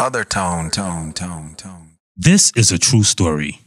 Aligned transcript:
Other 0.00 0.22
tone, 0.22 0.70
tone, 0.70 1.12
tone, 1.12 1.56
tone. 1.56 1.96
This 2.16 2.52
is 2.54 2.70
a 2.70 2.78
true 2.78 3.02
story. 3.02 3.58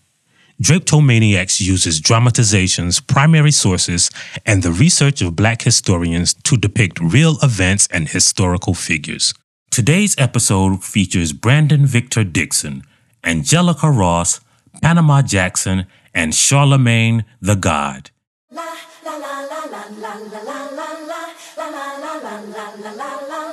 Drapetomaniax 0.63 1.59
uses 1.59 1.99
dramatizations, 1.99 3.01
primary 3.01 3.51
sources, 3.51 4.09
and 4.45 4.63
the 4.63 4.71
research 4.71 5.21
of 5.21 5.35
black 5.35 5.63
historians 5.63 6.33
to 6.45 6.55
depict 6.55 7.01
real 7.01 7.35
events 7.43 7.85
and 7.91 8.07
historical 8.07 8.73
figures. 8.73 9.33
Today's 9.71 10.15
episode 10.17 10.85
features 10.85 11.33
Brandon 11.33 11.85
Victor 11.85 12.23
Dixon, 12.23 12.83
Angelica 13.25 13.91
Ross, 13.91 14.39
Panama 14.81 15.21
Jackson, 15.21 15.85
and 16.13 16.33
Charlemagne 16.33 17.25
the 17.41 17.55
God. 17.55 18.09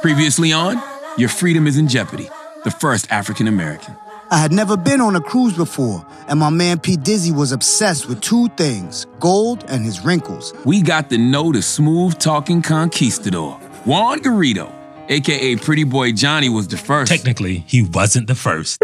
Previously 0.01 0.53
on, 0.53 0.81
your 1.17 1.29
freedom 1.29 1.67
is 1.67 1.77
in 1.77 1.89
jeopardy. 1.89 2.31
The 2.69 2.73
first 2.73 3.11
African 3.11 3.49
American. 3.49 3.97
I 4.31 4.37
had 4.37 4.53
never 4.53 4.77
been 4.77 5.01
on 5.01 5.17
a 5.17 5.23
cruise 5.23 5.57
before, 5.57 6.07
and 6.29 6.39
my 6.39 6.51
man 6.51 6.79
P. 6.79 6.99
Dizzy 6.99 7.33
was 7.33 7.51
obsessed 7.51 8.07
with 8.11 8.21
two 8.21 8.49
things 8.59 9.07
gold 9.21 9.65
and 9.69 9.83
his 9.83 10.05
wrinkles. 10.05 10.53
We 10.67 10.83
got 10.83 11.09
to 11.09 11.17
know 11.17 11.51
the 11.51 11.63
smooth 11.63 12.19
talking 12.19 12.61
conquistador, 12.61 13.53
Juan 13.87 14.19
Garrido, 14.19 14.71
aka 15.09 15.57
Pretty 15.57 15.85
Boy 15.85 16.13
Johnny, 16.13 16.51
was 16.51 16.69
the 16.69 16.77
first. 16.77 17.11
Technically, 17.11 17.61
he 17.67 17.85
wasn't 17.85 18.27
the 18.27 18.35
first. 18.35 18.79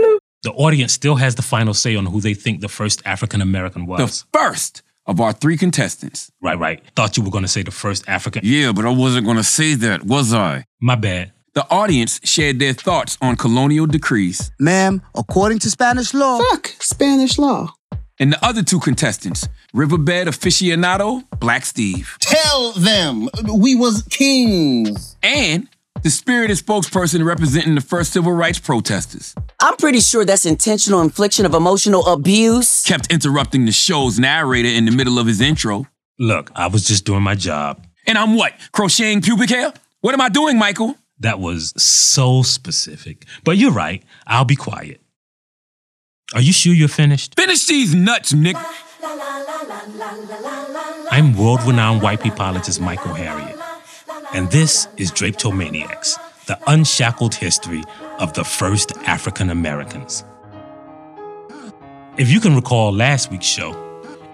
The 0.44 0.52
audience 0.52 0.94
still 0.94 1.16
has 1.16 1.34
the 1.34 1.42
final 1.42 1.74
say 1.74 1.94
on 1.94 2.06
who 2.06 2.22
they 2.22 2.32
think 2.32 2.62
the 2.62 2.70
first 2.70 3.02
African 3.04 3.42
American 3.42 3.84
was. 3.84 3.98
the 4.00 4.38
first 4.38 4.82
of 5.04 5.20
our 5.20 5.34
three 5.34 5.58
contestants. 5.58 6.30
right, 6.40 6.58
right. 6.58 6.82
Thought 6.96 7.18
you 7.18 7.22
were 7.22 7.30
going 7.30 7.44
to 7.44 7.48
say 7.48 7.62
the 7.62 7.70
first 7.70 8.08
African. 8.08 8.40
Yeah, 8.46 8.72
but 8.72 8.86
I 8.86 8.88
wasn't 8.88 9.26
gonna 9.26 9.44
say 9.44 9.74
that, 9.74 10.04
was 10.04 10.32
I? 10.32 10.64
My 10.80 10.94
bad. 10.94 11.33
The 11.54 11.64
audience 11.70 12.20
shared 12.24 12.58
their 12.58 12.72
thoughts 12.72 13.16
on 13.22 13.36
colonial 13.36 13.86
decrees, 13.86 14.50
Ma'am, 14.58 15.02
according 15.14 15.60
to 15.60 15.70
Spanish 15.70 16.12
law, 16.12 16.38
Fuck 16.50 16.66
Spanish 16.80 17.38
law. 17.38 17.72
and 18.18 18.32
the 18.32 18.44
other 18.44 18.62
two 18.64 18.80
contestants, 18.80 19.48
Riverbed 19.72 20.26
aficionado 20.26 21.22
Black 21.38 21.64
Steve, 21.64 22.16
Tell 22.20 22.72
them 22.72 23.28
we 23.54 23.76
was 23.76 24.02
kings. 24.10 25.16
and 25.22 25.68
the 26.02 26.10
spirited 26.10 26.56
spokesperson 26.58 27.24
representing 27.24 27.76
the 27.76 27.80
first 27.80 28.12
civil 28.12 28.32
rights 28.32 28.58
protesters. 28.58 29.34
I'm 29.60 29.76
pretty 29.76 30.00
sure 30.00 30.24
that's 30.24 30.44
intentional 30.46 31.00
infliction 31.02 31.46
of 31.46 31.54
emotional 31.54 32.04
abuse. 32.08 32.82
Kept 32.82 33.12
interrupting 33.12 33.64
the 33.64 33.72
show's 33.72 34.18
narrator 34.18 34.68
in 34.68 34.86
the 34.86 34.90
middle 34.90 35.18
of 35.20 35.26
his 35.28 35.40
intro. 35.40 35.86
Look, 36.18 36.50
I 36.56 36.66
was 36.66 36.84
just 36.84 37.04
doing 37.04 37.22
my 37.22 37.36
job. 37.36 37.86
And 38.08 38.18
I'm 38.18 38.34
what? 38.34 38.52
Crocheting 38.72 39.22
pubic 39.22 39.50
hair? 39.50 39.72
What 40.00 40.12
am 40.14 40.20
I 40.20 40.28
doing, 40.28 40.58
Michael? 40.58 40.96
That 41.24 41.40
was 41.40 41.72
so 41.82 42.42
specific. 42.42 43.24
But 43.44 43.56
you're 43.56 43.72
right. 43.72 44.04
I'll 44.26 44.44
be 44.44 44.56
quiet. 44.56 45.00
Are 46.34 46.42
you 46.42 46.52
sure 46.52 46.74
you're 46.74 46.86
finished? 46.86 47.34
Finish 47.34 47.66
these 47.66 47.94
nuts, 47.94 48.34
Nick. 48.34 48.56
I'm 51.10 51.34
world 51.34 51.62
renowned 51.62 52.02
white 52.02 52.20
peopleologist 52.20 52.78
Michael 52.78 53.14
Harriot, 53.14 53.58
and 54.34 54.50
this 54.50 54.86
is 54.98 55.10
Drapetomaniax, 55.12 56.44
the 56.44 56.58
unshackled 56.66 57.34
history 57.34 57.82
of 58.18 58.34
the 58.34 58.44
first 58.44 58.94
African 59.06 59.48
Americans. 59.48 60.24
If 62.18 62.28
you 62.28 62.38
can 62.38 62.54
recall 62.54 62.92
last 62.92 63.30
week's 63.30 63.46
show, 63.46 63.72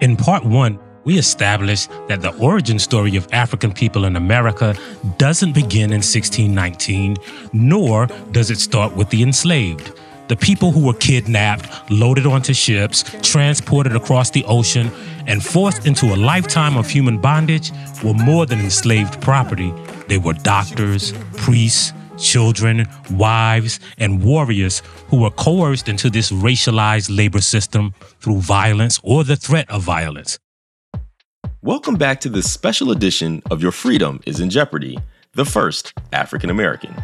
in 0.01 0.17
part 0.17 0.43
one, 0.43 0.77
we 1.03 1.17
established 1.17 1.89
that 2.07 2.21
the 2.21 2.35
origin 2.37 2.79
story 2.79 3.15
of 3.15 3.27
African 3.31 3.73
people 3.73 4.05
in 4.05 4.15
America 4.15 4.75
doesn't 5.17 5.53
begin 5.53 5.91
in 5.91 6.01
1619, 6.01 7.17
nor 7.53 8.07
does 8.31 8.51
it 8.51 8.59
start 8.59 8.95
with 8.95 9.09
the 9.09 9.23
enslaved. 9.23 9.93
The 10.27 10.35
people 10.37 10.71
who 10.71 10.85
were 10.85 10.93
kidnapped, 10.93 11.91
loaded 11.91 12.25
onto 12.25 12.53
ships, 12.53 13.03
transported 13.21 13.95
across 13.95 14.29
the 14.29 14.45
ocean, 14.45 14.89
and 15.27 15.43
forced 15.43 15.85
into 15.85 16.05
a 16.05 16.15
lifetime 16.15 16.77
of 16.77 16.89
human 16.89 17.17
bondage 17.17 17.71
were 18.01 18.13
more 18.13 18.45
than 18.45 18.59
enslaved 18.59 19.19
property. 19.21 19.73
They 20.07 20.17
were 20.17 20.33
doctors, 20.33 21.13
priests, 21.35 21.91
children, 22.17 22.87
wives, 23.11 23.79
and 23.97 24.23
warriors 24.23 24.81
who 25.09 25.21
were 25.21 25.31
coerced 25.31 25.89
into 25.89 26.09
this 26.09 26.31
racialized 26.31 27.15
labor 27.15 27.41
system 27.41 27.93
through 28.19 28.37
violence 28.37 28.99
or 29.03 29.23
the 29.23 29.35
threat 29.35 29.69
of 29.69 29.83
violence. 29.83 30.39
Welcome 31.63 31.93
back 31.93 32.19
to 32.21 32.29
this 32.29 32.51
special 32.51 32.89
edition 32.89 33.43
of 33.51 33.61
Your 33.61 33.71
Freedom 33.71 34.19
is 34.25 34.39
in 34.39 34.49
Jeopardy, 34.49 34.97
the 35.33 35.45
first 35.45 35.93
African 36.11 36.49
American. 36.49 36.95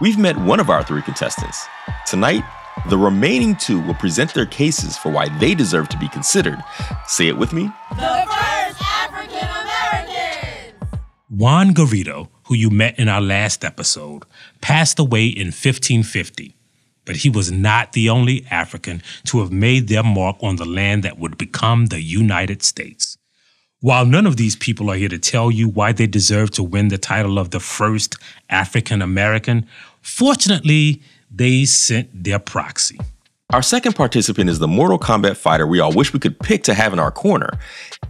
We've 0.00 0.16
met 0.16 0.38
one 0.38 0.58
of 0.58 0.70
our 0.70 0.82
three 0.82 1.02
contestants. 1.02 1.66
Tonight, 2.06 2.42
the 2.88 2.96
remaining 2.96 3.56
two 3.56 3.78
will 3.82 3.92
present 3.92 4.32
their 4.32 4.46
cases 4.46 4.96
for 4.96 5.12
why 5.12 5.28
they 5.38 5.54
deserve 5.54 5.90
to 5.90 5.98
be 5.98 6.08
considered. 6.08 6.58
Say 7.08 7.28
it 7.28 7.36
with 7.36 7.52
me. 7.52 7.70
The 7.90 8.26
first 8.26 8.80
African 8.80 9.46
Americans. 9.46 10.98
Juan 11.28 11.74
Garrido, 11.74 12.30
who 12.44 12.54
you 12.54 12.70
met 12.70 12.98
in 12.98 13.06
our 13.06 13.20
last 13.20 13.66
episode, 13.66 14.24
passed 14.62 14.98
away 14.98 15.26
in 15.26 15.48
1550, 15.48 16.56
but 17.04 17.16
he 17.16 17.28
was 17.28 17.52
not 17.52 17.92
the 17.92 18.08
only 18.08 18.46
African 18.50 19.02
to 19.24 19.40
have 19.40 19.52
made 19.52 19.88
their 19.88 20.02
mark 20.02 20.36
on 20.40 20.56
the 20.56 20.64
land 20.64 21.02
that 21.02 21.18
would 21.18 21.36
become 21.36 21.86
the 21.86 22.00
United 22.00 22.62
States. 22.62 23.18
While 23.82 24.04
none 24.04 24.26
of 24.26 24.36
these 24.36 24.56
people 24.56 24.90
are 24.90 24.96
here 24.96 25.08
to 25.08 25.18
tell 25.18 25.50
you 25.50 25.66
why 25.66 25.92
they 25.92 26.06
deserve 26.06 26.50
to 26.52 26.62
win 26.62 26.88
the 26.88 26.98
title 26.98 27.38
of 27.38 27.50
the 27.50 27.60
first 27.60 28.16
African 28.50 29.00
American, 29.00 29.66
fortunately, 30.02 31.00
they 31.30 31.64
sent 31.64 32.24
their 32.24 32.38
proxy. 32.38 32.98
Our 33.54 33.62
second 33.62 33.94
participant 33.94 34.50
is 34.50 34.58
the 34.58 34.68
Mortal 34.68 34.98
Kombat 34.98 35.38
fighter 35.38 35.66
we 35.66 35.80
all 35.80 35.94
wish 35.94 36.12
we 36.12 36.20
could 36.20 36.38
pick 36.38 36.62
to 36.64 36.74
have 36.74 36.92
in 36.92 36.98
our 36.98 37.10
corner. 37.10 37.48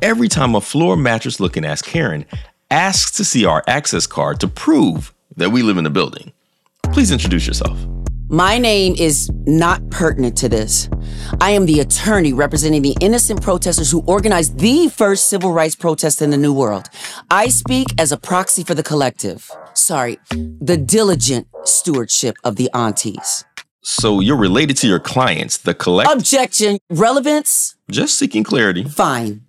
Every 0.03 0.27
time 0.27 0.57
a 0.57 0.61
floor 0.61 0.97
mattress 0.97 1.39
looking 1.39 1.65
ass 1.65 1.83
Karen 1.83 2.27
asks 2.69 3.13
to 3.13 3.25
see 3.25 3.45
our 3.45 3.63
access 3.69 4.09
card 4.09 4.41
to 4.41 4.49
prove 4.49 5.15
that 5.37 5.51
we 5.51 5.63
live 5.63 5.79
in 5.79 5.85
the 5.85 5.91
building. 5.91 6.33
Please 6.83 7.13
introduce 7.13 7.47
yourself. 7.47 7.79
My 8.33 8.59
name 8.59 8.95
is 8.97 9.29
not 9.45 9.91
pertinent 9.91 10.37
to 10.37 10.49
this. 10.49 10.89
I 11.41 11.51
am 11.51 11.67
the 11.67 11.81
attorney 11.81 12.33
representing 12.33 12.81
the 12.81 12.97
innocent 13.01 13.43
protesters 13.43 13.91
who 13.91 14.05
organized 14.07 14.61
the 14.61 14.87
first 14.89 15.29
civil 15.29 15.53
rights 15.53 15.75
protest 15.75 16.23
in 16.23 16.31
the 16.31 16.37
New 16.37 16.53
World. 16.53 16.87
I 17.29 17.49
speak 17.49 17.89
as 17.99 18.13
a 18.13 18.17
proxy 18.17 18.63
for 18.63 18.75
the 18.75 18.85
collective. 18.85 19.51
Sorry, 19.75 20.21
the 20.31 20.77
diligent 20.77 21.49
stewardship 21.65 22.37
of 22.45 22.55
the 22.55 22.71
aunties. 22.73 23.45
So 23.81 24.21
you're 24.21 24.37
related 24.37 24.77
to 24.77 24.87
your 24.87 25.01
clients, 25.01 25.57
the 25.57 25.75
collect. 25.75 26.09
Objection. 26.13 26.79
Relevance? 26.89 27.75
Just 27.91 28.17
seeking 28.17 28.45
clarity. 28.45 28.85
Fine. 28.85 29.41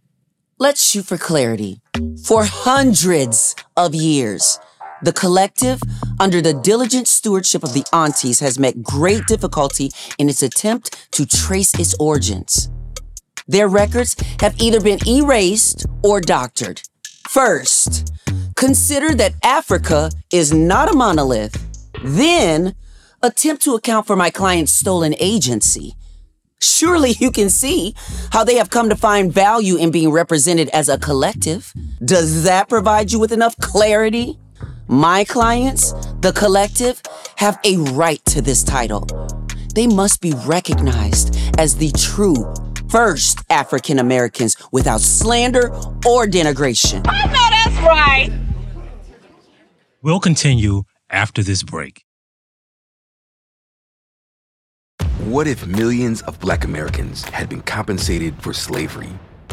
Let's 0.57 0.83
shoot 0.83 1.05
for 1.05 1.19
clarity. 1.19 1.81
For 2.25 2.45
hundreds 2.45 3.55
of 3.77 3.93
years, 3.93 4.57
the 5.03 5.13
collective, 5.13 5.81
under 6.19 6.41
the 6.41 6.53
diligent 6.53 7.07
stewardship 7.07 7.63
of 7.63 7.73
the 7.73 7.85
aunties, 7.93 8.39
has 8.39 8.59
met 8.59 8.83
great 8.83 9.25
difficulty 9.27 9.91
in 10.17 10.29
its 10.29 10.43
attempt 10.43 11.11
to 11.11 11.25
trace 11.25 11.73
its 11.79 11.95
origins. 11.99 12.69
Their 13.47 13.67
records 13.67 14.15
have 14.39 14.59
either 14.61 14.79
been 14.79 14.99
erased 15.07 15.85
or 16.03 16.21
doctored. 16.21 16.81
First, 17.27 18.13
consider 18.55 19.15
that 19.15 19.33
Africa 19.43 20.11
is 20.31 20.53
not 20.53 20.91
a 20.91 20.95
monolith. 20.95 21.57
Then, 22.03 22.75
attempt 23.23 23.63
to 23.63 23.75
account 23.75 24.07
for 24.07 24.15
my 24.15 24.29
client's 24.29 24.71
stolen 24.71 25.15
agency. 25.19 25.95
Surely 26.59 27.11
you 27.19 27.31
can 27.31 27.49
see 27.49 27.95
how 28.31 28.43
they 28.43 28.55
have 28.55 28.69
come 28.69 28.89
to 28.89 28.95
find 28.95 29.33
value 29.33 29.77
in 29.77 29.89
being 29.89 30.11
represented 30.11 30.69
as 30.69 30.89
a 30.89 30.99
collective. 30.99 31.73
Does 32.05 32.43
that 32.43 32.69
provide 32.69 33.11
you 33.11 33.19
with 33.19 33.31
enough 33.31 33.57
clarity? 33.57 34.37
My 34.91 35.23
clients, 35.23 35.93
the 36.19 36.33
collective, 36.35 37.01
have 37.37 37.57
a 37.63 37.77
right 37.93 38.19
to 38.25 38.41
this 38.41 38.61
title. 38.61 39.07
They 39.73 39.87
must 39.87 40.19
be 40.19 40.33
recognized 40.45 41.33
as 41.57 41.77
the 41.77 41.93
true 41.93 42.53
first 42.89 43.39
African 43.49 43.99
Americans 43.99 44.57
without 44.73 44.99
slander 44.99 45.69
or 46.05 46.27
denigration. 46.27 47.05
I 47.07 47.25
know 47.27 47.31
that's 47.31 47.77
right. 47.87 48.31
We'll 50.01 50.19
continue 50.19 50.83
after 51.09 51.41
this 51.41 51.63
break. 51.63 52.03
What 55.23 55.47
if 55.47 55.65
millions 55.65 56.21
of 56.23 56.37
black 56.41 56.65
Americans 56.65 57.23
had 57.23 57.47
been 57.47 57.61
compensated 57.61 58.43
for 58.43 58.51
slavery? 58.51 59.17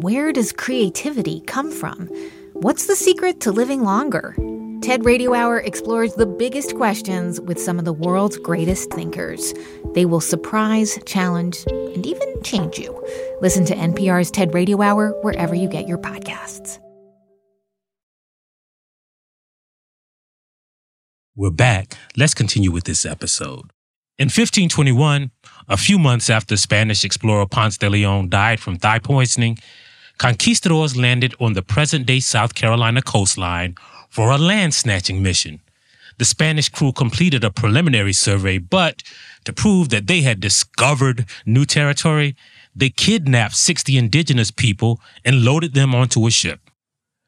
Where 0.00 0.32
does 0.32 0.52
creativity 0.52 1.42
come 1.42 1.70
from? 1.70 2.08
What's 2.54 2.86
the 2.86 2.96
secret 2.96 3.40
to 3.40 3.52
living 3.52 3.82
longer? 3.82 4.34
TED 4.80 5.04
Radio 5.04 5.34
Hour 5.34 5.58
explores 5.58 6.14
the 6.14 6.24
biggest 6.24 6.74
questions 6.76 7.40
with 7.42 7.60
some 7.60 7.78
of 7.78 7.84
the 7.84 7.92
world's 7.92 8.38
greatest 8.38 8.90
thinkers. 8.90 9.52
They 9.94 10.06
will 10.06 10.22
surprise, 10.22 10.98
challenge, 11.04 11.62
and 11.68 12.06
even 12.06 12.42
change 12.42 12.78
you. 12.78 13.06
Listen 13.42 13.66
to 13.66 13.74
NPR's 13.74 14.30
TED 14.30 14.54
Radio 14.54 14.80
Hour 14.80 15.10
wherever 15.22 15.54
you 15.54 15.68
get 15.68 15.86
your 15.86 15.98
podcasts. 15.98 16.78
We're 21.36 21.50
back. 21.50 21.98
Let's 22.16 22.34
continue 22.34 22.72
with 22.72 22.84
this 22.84 23.04
episode. 23.04 23.70
In 24.18 24.26
1521, 24.26 25.30
a 25.68 25.76
few 25.78 25.98
months 25.98 26.28
after 26.28 26.58
Spanish 26.58 27.02
explorer 27.02 27.46
Ponce 27.46 27.78
de 27.78 27.88
Leon 27.88 28.28
died 28.28 28.60
from 28.60 28.76
thigh 28.76 28.98
poisoning, 28.98 29.58
conquistadors 30.18 30.94
landed 30.94 31.34
on 31.40 31.54
the 31.54 31.62
present 31.62 32.04
day 32.04 32.20
South 32.20 32.54
Carolina 32.54 33.00
coastline 33.00 33.74
for 34.10 34.30
a 34.30 34.36
land 34.36 34.74
snatching 34.74 35.22
mission. 35.22 35.60
The 36.18 36.26
Spanish 36.26 36.68
crew 36.68 36.92
completed 36.92 37.42
a 37.42 37.50
preliminary 37.50 38.12
survey, 38.12 38.58
but 38.58 39.02
to 39.44 39.52
prove 39.52 39.88
that 39.88 40.06
they 40.06 40.20
had 40.20 40.40
discovered 40.40 41.24
new 41.46 41.64
territory, 41.64 42.36
they 42.76 42.90
kidnapped 42.90 43.56
60 43.56 43.96
indigenous 43.96 44.50
people 44.50 45.00
and 45.24 45.42
loaded 45.42 45.72
them 45.72 45.94
onto 45.94 46.26
a 46.26 46.30
ship. 46.30 46.60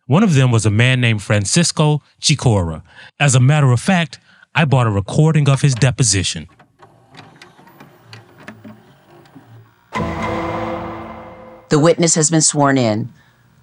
One 0.06 0.22
of 0.22 0.34
them 0.34 0.50
was 0.50 0.66
a 0.66 0.70
man 0.70 1.00
named 1.00 1.22
Francisco 1.22 2.02
Chicora. 2.20 2.82
As 3.18 3.34
a 3.34 3.40
matter 3.40 3.72
of 3.72 3.80
fact, 3.80 4.18
I 4.54 4.66
bought 4.66 4.86
a 4.86 4.90
recording 4.90 5.48
of 5.48 5.62
his 5.62 5.74
deposition. 5.74 6.46
The 11.68 11.78
witness 11.78 12.14
has 12.14 12.30
been 12.30 12.40
sworn 12.40 12.78
in. 12.78 13.12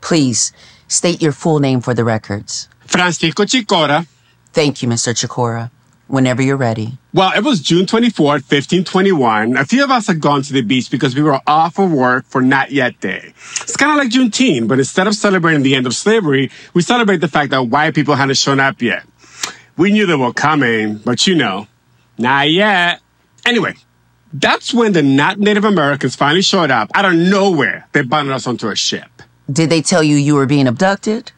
Please 0.01 0.51
state 0.87 1.21
your 1.21 1.31
full 1.31 1.59
name 1.59 1.79
for 1.79 1.93
the 1.93 2.03
records. 2.03 2.67
Francisco 2.81 3.43
Chicora. 3.43 4.07
Thank 4.51 4.81
you, 4.81 4.89
Mr. 4.89 5.13
Chicora. 5.13 5.71
Whenever 6.07 6.41
you're 6.41 6.57
ready. 6.57 6.97
Well, 7.13 7.31
it 7.33 7.41
was 7.41 7.61
June 7.61 7.85
24th, 7.85 8.43
1521. 8.51 9.55
A 9.55 9.63
few 9.63 9.81
of 9.81 9.91
us 9.91 10.07
had 10.07 10.19
gone 10.19 10.41
to 10.41 10.51
the 10.51 10.61
beach 10.61 10.91
because 10.91 11.15
we 11.15 11.21
were 11.21 11.39
off 11.47 11.79
of 11.79 11.89
work 11.89 12.25
for 12.25 12.41
Not 12.41 12.71
Yet 12.71 12.99
Day. 12.99 13.33
It's 13.61 13.77
kind 13.77 13.91
of 13.91 13.97
like 13.97 14.09
Juneteenth, 14.09 14.67
but 14.67 14.79
instead 14.79 15.07
of 15.07 15.15
celebrating 15.15 15.63
the 15.63 15.73
end 15.75 15.87
of 15.87 15.95
slavery, 15.95 16.51
we 16.73 16.81
celebrate 16.81 17.21
the 17.21 17.29
fact 17.29 17.51
that 17.51 17.63
white 17.63 17.95
people 17.95 18.15
hadn't 18.15 18.35
shown 18.35 18.59
up 18.59 18.81
yet. 18.81 19.03
We 19.77 19.91
knew 19.93 20.05
they 20.05 20.15
were 20.15 20.33
coming, 20.33 20.97
but 20.97 21.25
you 21.27 21.35
know, 21.35 21.67
not 22.17 22.49
yet. 22.49 22.99
Anyway, 23.45 23.75
that's 24.33 24.73
when 24.73 24.93
the 24.93 25.03
not 25.03 25.39
Native 25.39 25.65
Americans 25.65 26.15
finally 26.15 26.41
showed 26.41 26.71
up 26.71 26.89
out 26.93 27.05
of 27.05 27.13
nowhere. 27.13 27.87
They 27.91 28.01
bundled 28.01 28.35
us 28.35 28.47
onto 28.47 28.69
a 28.69 28.75
ship. 28.75 29.09
Did 29.51 29.69
they 29.69 29.81
tell 29.81 30.03
you 30.03 30.15
you 30.15 30.35
were 30.35 30.45
being 30.45 30.67
abducted? 30.67 31.31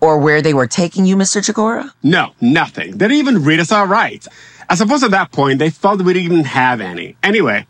Or 0.00 0.18
where 0.18 0.42
they 0.42 0.52
were 0.52 0.66
taking 0.66 1.06
you, 1.06 1.16
Mr. 1.16 1.40
Chicora? 1.40 1.90
No, 2.02 2.32
nothing. 2.40 2.98
They 2.98 3.08
didn't 3.08 3.18
even 3.18 3.44
read 3.44 3.60
us 3.60 3.72
our 3.72 3.86
rights. 3.86 4.28
I 4.68 4.74
suppose 4.74 5.02
at 5.02 5.12
that 5.12 5.32
point 5.32 5.58
they 5.58 5.70
felt 5.70 6.02
we 6.02 6.12
didn't 6.12 6.32
even 6.32 6.44
have 6.44 6.80
any. 6.80 7.16
Anyway, 7.22 7.66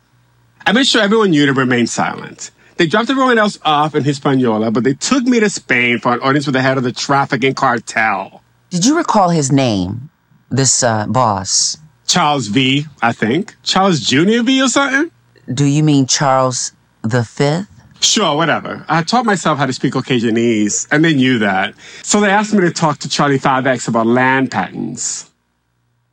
I 0.65 0.73
made 0.73 0.87
sure 0.87 1.03
everyone 1.03 1.31
knew 1.31 1.47
to 1.47 1.53
remain 1.53 1.87
silent. 1.87 2.51
They 2.77 2.87
dropped 2.87 3.11
everyone 3.11 3.39
else 3.39 3.59
off 3.65 3.95
in 3.95 4.05
Hispaniola, 4.05 4.71
but 4.71 4.85
they 4.85 4.95
took 4.95 5.25
me 5.25 5.41
to 5.41 5.49
Spain 5.49 5.99
for 5.99 6.13
an 6.13 6.21
audience 6.21 6.47
with 6.47 6.55
the 6.55 6.63
head 6.63 6.77
of 6.77 6.85
the 6.85 6.93
trafficking 6.93 7.55
cartel. 7.55 8.43
Did 8.71 8.85
you 8.85 8.97
recall 8.97 9.31
his 9.31 9.53
name? 9.53 10.11
This 10.51 10.83
uh, 10.83 11.07
boss? 11.07 11.79
Charles 12.07 12.47
V, 12.49 12.87
I 13.03 13.13
think. 13.13 13.57
Charles 13.63 14.01
Jr. 14.01 14.43
V 14.43 14.63
or 14.63 14.69
something? 14.69 15.11
Do 15.53 15.65
you 15.65 15.83
mean 15.83 16.07
Charles 16.07 16.73
the 17.03 17.25
Fifth? 17.25 17.69
Sure, 18.01 18.37
whatever. 18.37 18.85
I 18.89 19.03
taught 19.03 19.25
myself 19.25 19.59
how 19.59 19.67
to 19.67 19.73
speak 19.73 19.95
Occasionese, 19.95 20.87
and 20.91 21.05
they 21.05 21.15
knew 21.15 21.39
that. 21.39 21.75
So 22.03 22.21
they 22.21 22.31
asked 22.31 22.53
me 22.53 22.61
to 22.61 22.71
talk 22.71 22.99
to 22.99 23.09
Charlie 23.09 23.39
5X 23.39 23.89
about 23.89 24.07
land 24.07 24.51
patents. 24.51 25.31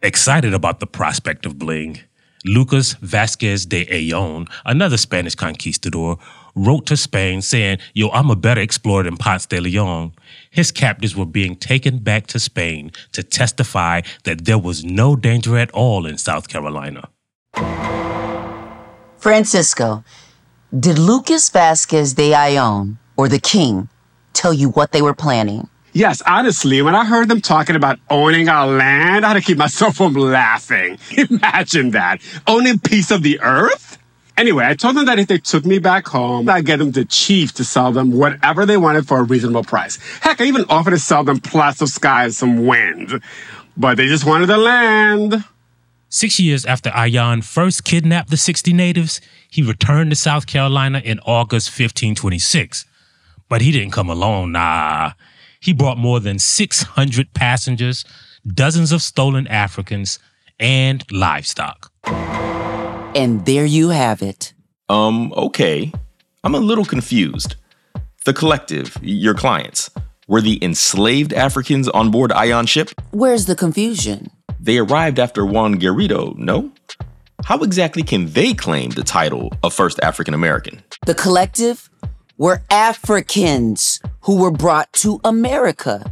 Excited 0.01 0.53
about 0.53 0.79
the 0.79 0.87
prospect 0.87 1.45
of 1.45 1.57
bling, 1.59 1.99
Lucas 2.45 2.93
Vasquez 2.93 3.65
de 3.65 3.85
Ayllon, 3.85 4.47
another 4.65 4.97
Spanish 4.97 5.35
conquistador, 5.35 6.17
wrote 6.55 6.85
to 6.88 6.97
Spain 6.97 7.41
saying, 7.41 7.79
Yo, 7.94 8.09
I'm 8.09 8.29
a 8.29 8.35
better 8.35 8.61
explorer 8.61 9.03
than 9.03 9.17
Ponce 9.17 9.45
de 9.45 9.59
Leon. 9.59 10.13
His 10.50 10.71
captives 10.71 11.15
were 11.15 11.25
being 11.25 11.55
taken 11.55 12.00
back 12.00 12.27
to 12.27 12.39
Spain 12.39 12.91
to 13.11 13.23
testify 13.23 14.01
that 14.23 14.45
there 14.45 14.59
was 14.59 14.83
no 14.83 15.15
danger 15.15 15.57
at 15.57 15.71
all 15.71 16.05
in 16.05 16.17
South 16.17 16.47
Carolina. 16.47 17.09
Francisco, 19.17 20.03
did 20.77 20.97
Lucas 20.97 21.50
Vasquez 21.50 22.13
de 22.13 22.33
Ayllon, 22.33 22.97
or 23.15 23.29
the 23.29 23.39
king, 23.39 23.89
tell 24.33 24.53
you 24.53 24.69
what 24.69 24.91
they 24.91 25.01
were 25.01 25.13
planning? 25.13 25.69
Yes, 25.94 26.23
honestly, 26.25 26.81
when 26.81 26.95
I 26.95 27.05
heard 27.05 27.27
them 27.27 27.39
talking 27.39 27.75
about 27.75 28.00
owning 28.09 28.50
our 28.50 28.65
land, 28.65 29.23
I 29.23 29.29
had 29.29 29.33
to 29.35 29.41
keep 29.41 29.59
myself 29.59 29.97
from 29.97 30.13
laughing. 30.13 30.97
Imagine 31.29 31.91
that. 31.91 32.19
Owning 32.47 32.75
a 32.75 32.77
piece 32.79 33.11
of 33.11 33.21
the 33.21 33.39
earth? 33.41 34.00
Anyway, 34.35 34.65
I 34.65 34.74
told 34.74 34.95
them 34.95 35.06
that 35.06 35.19
if 35.19 35.27
they 35.27 35.38
took 35.38 35.63
me 35.63 35.77
back 35.77 36.07
home, 36.07 36.50
I'd 36.50 36.65
get 36.65 36.80
them 36.80 36.91
the 36.91 37.06
chief 37.06 37.53
to 37.53 37.63
sell 37.63 37.91
them 37.91 38.12
whatever 38.12 38.65
they 38.65 38.77
wanted 38.77 39.07
for 39.07 39.19
a 39.19 39.24
reasonable 39.24 39.63
price. 39.63 39.97
Heck, 40.21 40.41
I 40.41 40.45
even 40.45 40.65
offered 40.69 40.91
to 40.91 41.00
sell 41.00 41.24
them 41.24 41.39
plots 41.39 41.81
of 41.81 41.89
sky 41.89 42.25
and 42.25 42.33
some 42.33 42.65
wind. 42.65 43.21
But 43.77 43.97
they 43.97 44.07
just 44.07 44.25
wanted 44.25 44.47
the 44.47 44.57
land. 44.57 45.44
Six 46.09 46.39
years 46.39 46.65
after 46.65 46.89
Ayllon 46.91 47.44
first 47.44 47.83
kidnapped 47.83 48.30
the 48.30 48.38
60 48.38 48.74
natives, 48.74 49.21
he 49.50 49.62
returned 49.62 50.12
to 50.12 50.15
South 50.15 50.47
Carolina 50.47 51.00
in 51.00 51.19
August 51.21 51.69
1526. 51.69 52.86
But 53.50 53.62
he 53.62 53.71
didn't 53.71 53.91
come 53.91 54.09
alone, 54.09 54.51
nah. 54.51 55.13
He 55.59 55.74
brought 55.74 55.97
more 55.97 56.19
than 56.19 56.39
600 56.39 57.33
passengers, 57.33 58.03
dozens 58.47 58.91
of 58.91 59.01
stolen 59.01 59.47
Africans, 59.47 60.19
and 60.59 61.03
livestock. 61.12 61.91
And 63.15 63.45
there 63.45 63.65
you 63.65 63.89
have 63.89 64.21
it. 64.21 64.54
Um, 64.89 65.33
okay. 65.33 65.92
I'm 66.44 66.56
a 66.56 66.60
little 66.60 66.86
confused. 66.86 67.56
The 68.25 68.33
collective, 68.33 68.98
your 69.01 69.36
clients, 69.36 69.92
were 70.27 70.42
the 70.42 70.57
enslaved 70.63 71.31
Africans 71.33 71.88
on 71.89 72.10
board 72.10 72.31
Ayllon 72.31 72.68
ship? 72.68 72.89
Where's 73.12 73.45
the 73.45 73.56
confusion? 73.56 74.31
They 74.60 74.77
arrived 74.77 75.19
after 75.19 75.45
Juan 75.45 75.80
Garrido, 75.80 76.36
no? 76.38 76.71
How 77.45 77.60
exactly 77.60 78.01
can 78.04 78.31
they 78.31 78.54
claim 78.54 78.92
the 78.92 79.04
title 79.04 79.51
of 79.62 79.74
first 79.74 80.00
African 80.01 80.33
American? 80.33 80.82
The 81.05 81.13
collective 81.13 81.89
were 82.38 82.63
Africans 82.70 84.00
who 84.22 84.38
were 84.41 84.51
brought 84.51 84.91
to 84.93 85.20
America. 85.24 86.12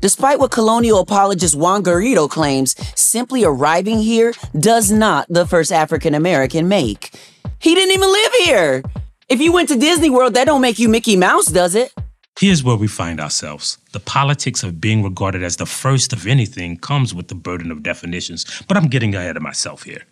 Despite 0.00 0.38
what 0.38 0.52
colonial 0.52 1.00
apologist 1.00 1.56
Juan 1.56 1.82
Garrido 1.82 2.30
claims, 2.30 2.76
simply 2.94 3.42
arriving 3.42 3.98
here 3.98 4.32
does 4.60 4.92
not 4.92 5.26
the 5.28 5.44
first 5.44 5.72
African 5.72 6.14
American 6.14 6.68
make. 6.68 7.12
He 7.58 7.74
didn't 7.74 7.94
even 7.94 8.12
live 8.12 8.32
here. 8.44 8.82
If 9.28 9.40
you 9.40 9.52
went 9.52 9.68
to 9.70 9.76
Disney 9.76 10.08
World, 10.08 10.34
that 10.34 10.44
don't 10.44 10.60
make 10.60 10.78
you 10.78 10.88
Mickey 10.88 11.16
Mouse, 11.16 11.46
does 11.46 11.74
it? 11.74 11.92
Here's 12.38 12.62
where 12.62 12.76
we 12.76 12.86
find 12.86 13.20
ourselves. 13.20 13.78
The 13.92 13.98
politics 13.98 14.62
of 14.62 14.80
being 14.80 15.02
regarded 15.02 15.42
as 15.42 15.56
the 15.56 15.66
first 15.66 16.12
of 16.12 16.28
anything 16.28 16.76
comes 16.76 17.12
with 17.12 17.26
the 17.26 17.34
burden 17.34 17.72
of 17.72 17.82
definitions, 17.82 18.46
but 18.68 18.76
I'm 18.76 18.86
getting 18.86 19.16
ahead 19.16 19.36
of 19.36 19.42
myself 19.42 19.82
here. 19.82 20.04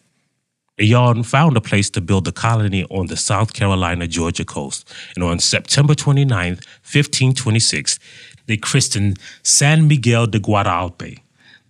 Ayllon 0.78 1.25
found 1.25 1.57
a 1.57 1.61
place 1.62 1.88
to 1.90 2.02
build 2.02 2.28
a 2.28 2.33
colony 2.33 2.85
on 2.90 3.07
the 3.07 3.16
South 3.16 3.55
Carolina 3.55 4.07
Georgia 4.07 4.45
coast, 4.45 4.93
and 5.14 5.25
on 5.25 5.38
September 5.38 5.95
29, 5.95 6.57
1526, 6.57 7.99
they 8.47 8.57
christened 8.57 9.19
San 9.43 9.88
Miguel 9.88 10.26
de 10.26 10.38
Guadalupe, 10.38 11.17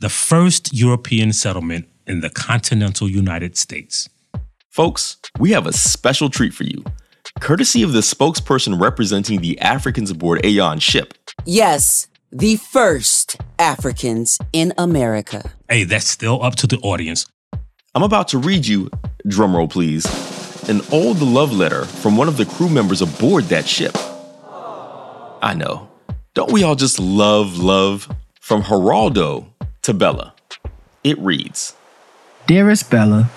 the 0.00 0.08
first 0.08 0.72
European 0.72 1.32
settlement 1.32 1.88
in 2.06 2.20
the 2.20 2.30
continental 2.30 3.08
United 3.08 3.56
States. 3.56 4.08
Folks, 4.70 5.16
we 5.38 5.52
have 5.52 5.66
a 5.66 5.72
special 5.72 6.28
treat 6.28 6.52
for 6.52 6.64
you, 6.64 6.84
courtesy 7.40 7.82
of 7.82 7.92
the 7.92 8.00
spokesperson 8.00 8.80
representing 8.80 9.40
the 9.40 9.58
Africans 9.60 10.10
aboard 10.10 10.44
Ayllon's 10.44 10.82
ship. 10.82 11.14
Yes, 11.44 12.08
the 12.30 12.56
first 12.56 13.38
Africans 13.58 14.38
in 14.52 14.74
America. 14.76 15.50
Hey, 15.68 15.84
that's 15.84 16.08
still 16.08 16.42
up 16.42 16.56
to 16.56 16.66
the 16.66 16.78
audience. 16.78 17.26
I'm 17.94 18.02
about 18.02 18.28
to 18.28 18.38
read 18.38 18.66
you, 18.66 18.90
drumroll 19.26 19.70
please, 19.70 20.04
an 20.68 20.82
old 20.92 21.20
love 21.20 21.52
letter 21.52 21.84
from 21.86 22.16
one 22.16 22.28
of 22.28 22.36
the 22.36 22.44
crew 22.44 22.68
members 22.68 23.00
aboard 23.00 23.44
that 23.44 23.66
ship. 23.66 23.96
I 25.42 25.54
know. 25.56 25.85
Don't 26.36 26.52
we 26.52 26.64
all 26.64 26.74
just 26.74 27.00
love 27.00 27.56
love? 27.56 28.14
From 28.40 28.60
Geraldo 28.60 29.46
to 29.80 29.94
Bella. 29.94 30.34
It 31.02 31.18
reads 31.18 31.74
Dearest 32.46 32.90
Bella, 32.90 33.30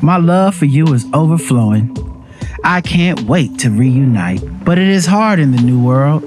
my 0.00 0.16
love 0.16 0.54
for 0.54 0.66
you 0.66 0.94
is 0.94 1.04
overflowing. 1.12 2.24
I 2.62 2.82
can't 2.82 3.22
wait 3.22 3.58
to 3.58 3.70
reunite, 3.70 4.64
but 4.64 4.78
it 4.78 4.86
is 4.86 5.06
hard 5.06 5.40
in 5.40 5.50
the 5.50 5.60
new 5.60 5.82
world. 5.82 6.22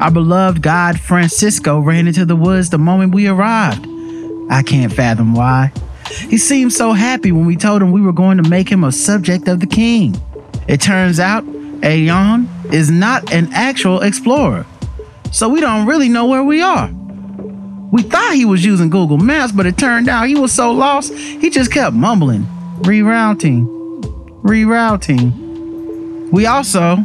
Our 0.00 0.12
beloved 0.12 0.62
God 0.62 1.00
Francisco 1.00 1.80
ran 1.80 2.06
into 2.06 2.24
the 2.24 2.36
woods 2.36 2.70
the 2.70 2.78
moment 2.78 3.12
we 3.12 3.26
arrived. 3.26 3.84
I 4.50 4.62
can't 4.64 4.92
fathom 4.92 5.34
why. 5.34 5.72
He 6.08 6.38
seemed 6.38 6.72
so 6.72 6.92
happy 6.92 7.32
when 7.32 7.46
we 7.46 7.56
told 7.56 7.82
him 7.82 7.90
we 7.90 8.00
were 8.00 8.12
going 8.12 8.40
to 8.40 8.48
make 8.48 8.68
him 8.68 8.84
a 8.84 8.92
subject 8.92 9.48
of 9.48 9.58
the 9.58 9.66
king. 9.66 10.14
It 10.68 10.80
turns 10.80 11.18
out 11.18 11.44
Ayllon 11.82 12.46
is 12.72 12.92
not 12.92 13.32
an 13.32 13.52
actual 13.52 14.02
explorer, 14.02 14.66
so 15.34 15.48
we 15.48 15.60
don't 15.60 15.86
really 15.86 16.08
know 16.08 16.26
where 16.26 16.44
we 16.44 16.62
are. 16.62 16.88
We 17.90 18.02
thought 18.02 18.34
he 18.34 18.44
was 18.44 18.64
using 18.64 18.88
Google 18.88 19.18
Maps, 19.18 19.50
but 19.50 19.66
it 19.66 19.76
turned 19.76 20.08
out 20.08 20.28
he 20.28 20.36
was 20.36 20.52
so 20.52 20.70
lost, 20.70 21.12
he 21.12 21.50
just 21.50 21.72
kept 21.72 21.92
mumbling, 21.94 22.46
rerouting, 22.82 23.66
rerouting. 24.42 26.30
We 26.30 26.46
also 26.46 26.98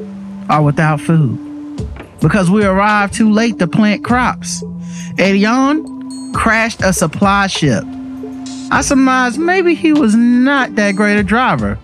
are 0.48 0.62
without 0.62 1.02
food 1.02 1.38
because 2.22 2.52
we 2.52 2.64
arrived 2.64 3.16
too 3.16 3.32
late 3.32 3.58
to 3.60 3.68
plant 3.68 4.04
crops. 4.04 4.62
Ayllon 5.18 6.32
crashed 6.36 6.82
a 6.84 6.94
supply 6.94 7.48
ship. 7.48 7.84
I 8.70 8.82
surmise 8.82 9.40
maybe 9.40 9.74
he 9.74 9.92
was 9.92 10.14
not 10.14 10.76
that 10.76 10.92
great 10.96 11.18
a 11.18 11.24
driver 11.24 11.80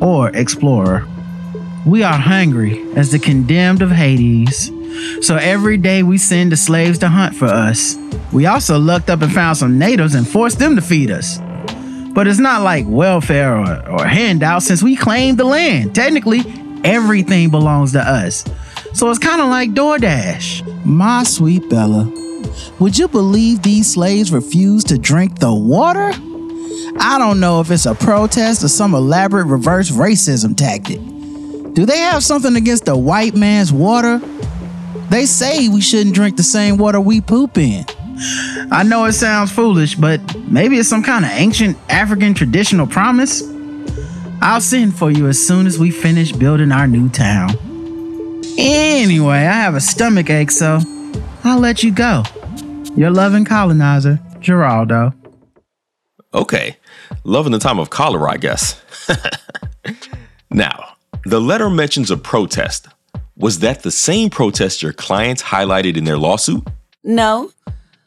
or 0.00 0.34
explorer. 0.34 1.06
We 1.84 2.02
are 2.02 2.16
hungry 2.16 2.82
as 2.94 3.12
the 3.12 3.18
condemned 3.18 3.82
of 3.82 3.90
Hades. 3.90 4.70
So 5.22 5.36
every 5.36 5.76
day 5.76 6.02
we 6.02 6.18
send 6.18 6.52
the 6.52 6.56
slaves 6.56 6.98
to 6.98 7.08
hunt 7.08 7.34
for 7.34 7.46
us. 7.46 7.96
We 8.32 8.46
also 8.46 8.78
lucked 8.78 9.10
up 9.10 9.22
and 9.22 9.32
found 9.32 9.56
some 9.56 9.78
natives 9.78 10.14
and 10.14 10.26
forced 10.26 10.58
them 10.58 10.76
to 10.76 10.82
feed 10.82 11.10
us. 11.10 11.38
But 12.12 12.26
it's 12.26 12.38
not 12.38 12.62
like 12.62 12.84
welfare 12.88 13.56
or, 13.56 13.88
or 13.88 14.04
handouts 14.04 14.66
since 14.66 14.82
we 14.82 14.96
claimed 14.96 15.38
the 15.38 15.44
land. 15.44 15.94
Technically, 15.94 16.40
everything 16.84 17.50
belongs 17.50 17.92
to 17.92 18.00
us. 18.00 18.44
So 18.92 19.08
it's 19.10 19.18
kind 19.18 19.40
of 19.40 19.48
like 19.48 19.70
DoorDash. 19.70 20.84
My 20.84 21.22
sweet 21.22 21.68
Bella, 21.68 22.04
would 22.78 22.98
you 22.98 23.06
believe 23.08 23.62
these 23.62 23.92
slaves 23.92 24.32
refused 24.32 24.88
to 24.88 24.98
drink 24.98 25.38
the 25.38 25.54
water? 25.54 26.10
I 26.98 27.16
don't 27.18 27.38
know 27.38 27.60
if 27.60 27.70
it's 27.70 27.86
a 27.86 27.94
protest 27.94 28.64
or 28.64 28.68
some 28.68 28.94
elaborate 28.94 29.46
reverse 29.46 29.90
racism 29.90 30.56
tactic. 30.56 31.00
Do 31.74 31.86
they 31.86 31.98
have 31.98 32.24
something 32.24 32.56
against 32.56 32.84
the 32.84 32.96
white 32.96 33.34
man's 33.34 33.72
water? 33.72 34.20
They 35.10 35.26
say 35.26 35.68
we 35.68 35.80
shouldn't 35.80 36.14
drink 36.14 36.36
the 36.36 36.44
same 36.44 36.76
water 36.76 37.00
we 37.00 37.20
poop 37.20 37.58
in. 37.58 37.84
I 38.70 38.84
know 38.84 39.06
it 39.06 39.14
sounds 39.14 39.50
foolish, 39.50 39.96
but 39.96 40.20
maybe 40.46 40.78
it's 40.78 40.88
some 40.88 41.02
kind 41.02 41.24
of 41.24 41.32
ancient 41.32 41.76
African 41.88 42.32
traditional 42.32 42.86
promise. 42.86 43.42
I'll 44.40 44.60
send 44.60 44.96
for 44.96 45.10
you 45.10 45.26
as 45.26 45.44
soon 45.44 45.66
as 45.66 45.78
we 45.78 45.90
finish 45.90 46.30
building 46.30 46.70
our 46.70 46.86
new 46.86 47.08
town. 47.08 47.50
Anyway, 48.56 49.38
I 49.38 49.52
have 49.52 49.74
a 49.74 49.80
stomach 49.80 50.30
ache, 50.30 50.50
so 50.52 50.78
I'll 51.42 51.58
let 51.58 51.82
you 51.82 51.92
go. 51.92 52.22
Your 52.94 53.10
loving 53.10 53.44
colonizer, 53.44 54.20
Geraldo. 54.38 55.12
Okay, 56.32 56.76
loving 57.24 57.52
the 57.52 57.58
time 57.58 57.80
of 57.80 57.90
cholera, 57.90 58.30
I 58.30 58.36
guess. 58.36 58.80
now, 60.50 60.94
the 61.24 61.40
letter 61.40 61.68
mentions 61.68 62.10
a 62.12 62.16
protest. 62.16 62.86
Was 63.40 63.60
that 63.60 63.82
the 63.82 63.90
same 63.90 64.28
protest 64.28 64.82
your 64.82 64.92
clients 64.92 65.42
highlighted 65.42 65.96
in 65.96 66.04
their 66.04 66.18
lawsuit? 66.18 66.62
No. 67.02 67.50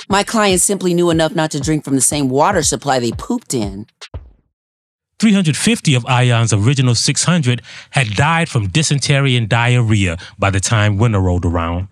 My 0.07 0.21
clients 0.21 0.63
simply 0.63 0.93
knew 0.93 1.09
enough 1.09 1.33
not 1.33 1.49
to 1.51 1.59
drink 1.59 1.83
from 1.83 1.95
the 1.95 2.01
same 2.01 2.29
water 2.29 2.61
supply 2.61 2.99
they 2.99 3.11
pooped 3.13 3.55
in. 3.55 3.87
350 5.17 5.95
of 5.95 6.03
Ayllon's 6.03 6.53
original 6.53 6.93
600 6.93 7.63
had 7.89 8.09
died 8.09 8.47
from 8.47 8.67
dysentery 8.67 9.35
and 9.35 9.49
diarrhea 9.49 10.19
by 10.37 10.51
the 10.51 10.59
time 10.59 10.99
winter 10.99 11.19
rolled 11.19 11.45
around. 11.45 11.87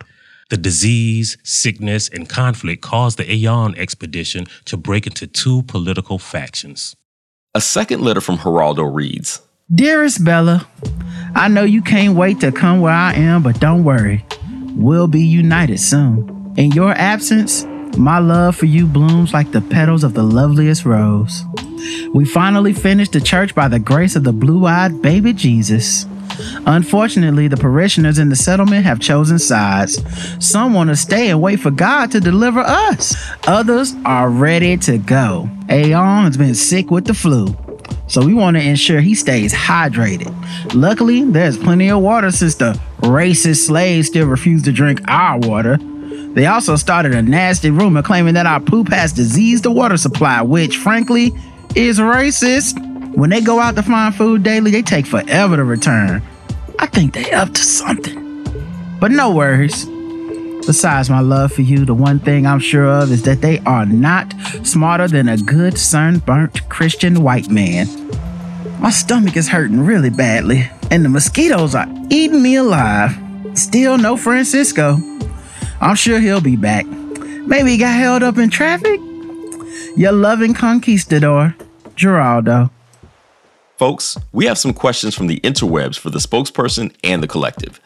The 0.52 0.58
disease, 0.58 1.36
sickness, 1.42 2.10
and 2.10 2.30
conflict 2.30 2.84
caused 2.84 3.18
the 3.18 3.24
Ayllon 3.24 3.76
expedition 3.76 4.46
to 4.66 4.78
break 4.78 5.08
into 5.08 5.26
two 5.26 5.64
political 5.64 6.20
factions. 6.20 6.96
A 7.56 7.62
second 7.62 8.02
letter 8.02 8.22
from 8.22 8.38
Geraldo 8.38 8.84
reads 8.94 9.42
Dearest 9.74 10.26
Bella, 10.26 10.68
I 11.34 11.48
know 11.48 11.64
you 11.64 11.82
can't 11.82 12.18
wait 12.18 12.42
to 12.42 12.52
come 12.52 12.82
where 12.82 12.92
I 12.92 13.14
am, 13.14 13.42
but 13.42 13.62
don't 13.62 13.86
worry. 13.86 14.26
We'll 14.76 15.08
be 15.08 15.22
united 15.22 15.80
soon. 15.80 16.54
In 16.58 16.72
your 16.72 16.92
absence, 16.92 17.64
my 17.98 18.20
love 18.20 18.58
for 18.58 18.66
you 18.66 18.86
blooms 18.86 19.32
like 19.32 19.54
the 19.54 19.62
petals 19.62 20.04
of 20.04 20.14
the 20.14 20.24
loveliest 20.24 20.84
rose. 20.84 21.46
We 22.14 22.26
finally 22.26 22.74
finished 22.74 23.14
the 23.14 23.22
church 23.22 23.56
by 23.56 23.70
the 23.70 23.80
grace 23.80 24.18
of 24.18 24.26
the 24.26 24.34
blue 24.34 24.66
eyed 24.66 25.02
baby 25.02 25.32
Jesus. 25.32 26.06
Unfortunately, 26.66 27.48
the 27.48 27.56
parishioners 27.56 28.20
in 28.20 28.28
the 28.28 28.36
settlement 28.36 28.84
have 28.84 29.00
chosen 29.00 29.40
sides. 29.40 30.04
Some 30.46 30.74
want 30.74 30.90
to 30.90 30.98
stay 30.98 31.30
and 31.30 31.42
wait 31.42 31.62
for 31.62 31.72
God 31.72 32.12
to 32.12 32.20
deliver 32.20 32.60
us. 32.60 33.16
Others 33.48 33.96
are 34.06 34.30
ready 34.30 34.76
to 34.78 34.98
go. 34.98 35.50
Ayllon 35.70 36.26
has 36.26 36.38
been 36.38 36.56
sick 36.56 36.92
with 36.92 37.06
the 37.06 37.14
flu, 37.14 37.56
so 38.12 38.26
we 38.26 38.34
want 38.34 38.58
to 38.58 38.62
ensure 38.62 39.00
he 39.00 39.16
stays 39.16 39.54
hydrated. 39.54 40.34
Luckily, 40.74 41.24
there's 41.24 41.58
plenty 41.58 41.90
of 41.90 42.02
water 42.02 42.30
since 42.30 42.56
the 42.56 42.78
racist 43.00 43.68
slaves 43.68 44.08
still 44.08 44.28
refuse 44.28 44.64
to 44.64 44.74
drink 44.74 45.00
our 45.08 45.40
water. 45.40 45.78
They 46.34 46.46
also 46.46 46.76
started 46.76 47.16
a 47.16 47.22
nasty 47.22 47.72
rumor 47.72 48.04
claiming 48.04 48.34
that 48.34 48.46
our 48.46 48.60
poop 48.60 48.90
has 48.90 49.14
diseased 49.14 49.64
the 49.64 49.72
water 49.72 49.96
supply, 49.96 50.42
which, 50.42 50.76
frankly, 50.76 51.32
is 51.74 52.00
racist. 52.00 52.76
When 53.16 53.30
they 53.30 53.40
go 53.40 53.60
out 53.60 53.76
to 53.78 53.84
find 53.84 54.14
food 54.14 54.44
daily, 54.44 54.72
they 54.72 54.82
take 54.82 55.06
forever 55.06 55.56
to 55.56 55.64
return. 55.64 56.22
I 56.80 56.88
think 56.88 57.14
they 57.14 57.32
up 57.32 57.54
to 57.54 57.62
something. 57.62 58.20
But 59.00 59.12
no 59.12 59.34
worries. 59.34 59.86
Besides 60.66 61.10
my 61.10 61.20
love 61.20 61.52
for 61.52 61.64
you, 61.64 61.86
the 61.86 61.94
one 61.94 62.20
thing 62.20 62.46
I'm 62.46 62.60
sure 62.60 62.86
of 62.86 63.12
is 63.12 63.24
that 63.24 63.42
they 63.42 63.60
are 63.60 63.86
not 63.86 64.34
smarter 64.64 65.08
than 65.08 65.28
a 65.28 65.38
good 65.38 65.78
sunburnt 65.78 66.70
Christian 66.70 67.24
white 67.24 67.50
man. 67.50 67.88
My 68.80 68.92
stomach 68.92 69.36
is 69.36 69.48
hurting 69.48 69.82
really 69.82 70.10
badly, 70.10 70.70
and 70.90 71.04
the 71.04 71.10
mosquitoes 71.10 71.76
are 71.76 71.88
eating 72.10 72.42
me 72.42 72.56
alive. 72.56 73.18
Still 73.54 73.98
no 73.98 74.16
Francisco. 74.16 74.98
I'm 75.82 75.96
sure 75.96 76.20
he'll 76.20 76.42
be 76.42 76.56
back. 76.56 76.86
Maybe 76.86 77.72
he 77.72 77.78
got 77.78 77.96
held 77.96 78.24
up 78.24 78.38
in 78.38 78.50
traffic? 78.50 79.00
Your 79.98 80.12
loving 80.12 80.54
conquistador, 80.54 81.56
Geraldo. 81.96 82.70
Folks, 83.82 84.16
we 84.32 84.46
have 84.46 84.60
some 84.60 84.74
questions 84.74 85.16
from 85.16 85.26
the 85.26 85.40
interwebs 85.40 85.98
for 85.98 86.12
the 86.12 86.20
spokesperson 86.20 86.94
and 87.04 87.24
the 87.24 87.28
collective. 87.28 87.82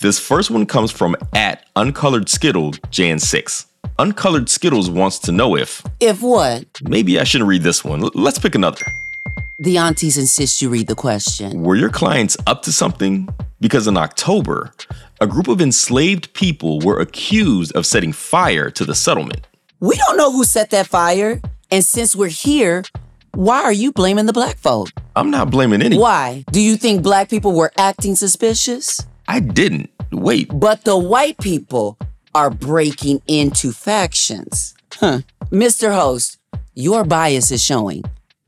This 0.00 0.18
first 0.18 0.50
one 0.50 0.64
comes 0.64 0.90
from 0.90 1.14
at 1.34 1.66
Uncolored 1.76 2.30
Skittle 2.30 2.70
Jan6. 2.90 3.66
Uncolored 3.98 4.48
Skittles 4.48 4.88
wants 4.88 5.18
to 5.18 5.32
know 5.32 5.54
if. 5.54 5.82
If 6.00 6.22
what? 6.22 6.64
Maybe 6.84 7.20
I 7.20 7.24
shouldn't 7.24 7.48
read 7.48 7.60
this 7.60 7.84
one. 7.84 8.04
L- 8.04 8.10
let's 8.14 8.38
pick 8.38 8.54
another. 8.54 8.86
The 9.58 9.76
aunties 9.76 10.16
insist 10.16 10.62
you 10.62 10.70
read 10.70 10.86
the 10.86 10.94
question. 10.94 11.62
Were 11.62 11.76
your 11.76 11.90
clients 11.90 12.38
up 12.46 12.62
to 12.62 12.72
something? 12.72 13.28
Because 13.60 13.86
in 13.86 13.98
October, 13.98 14.72
a 15.20 15.26
group 15.26 15.48
of 15.48 15.60
enslaved 15.60 16.32
people 16.32 16.80
were 16.80 17.00
accused 17.00 17.70
of 17.72 17.84
setting 17.84 18.14
fire 18.14 18.70
to 18.70 18.84
the 18.86 18.94
settlement. 18.94 19.46
We 19.78 19.94
don't 19.96 20.16
know 20.16 20.32
who 20.32 20.44
set 20.44 20.70
that 20.70 20.86
fire. 20.86 21.42
And 21.70 21.84
since 21.84 22.16
we're 22.16 22.28
here, 22.28 22.84
why 23.34 23.62
are 23.62 23.72
you 23.72 23.92
blaming 23.92 24.26
the 24.26 24.32
black 24.32 24.58
folk? 24.58 24.90
I'm 25.16 25.30
not 25.30 25.50
blaming 25.50 25.82
any. 25.82 25.98
Why? 25.98 26.44
Do 26.50 26.60
you 26.60 26.76
think 26.76 27.02
black 27.02 27.28
people 27.28 27.52
were 27.52 27.72
acting 27.76 28.14
suspicious? 28.14 29.00
I 29.28 29.40
didn't. 29.40 29.90
Wait. 30.12 30.48
But 30.52 30.84
the 30.84 30.96
white 30.96 31.38
people 31.38 31.98
are 32.34 32.50
breaking 32.50 33.22
into 33.26 33.72
factions. 33.72 34.74
Huh. 34.94 35.20
Mr. 35.50 35.94
Host, 35.94 36.38
your 36.74 37.04
bias 37.04 37.50
is 37.50 37.62
showing. 37.62 38.04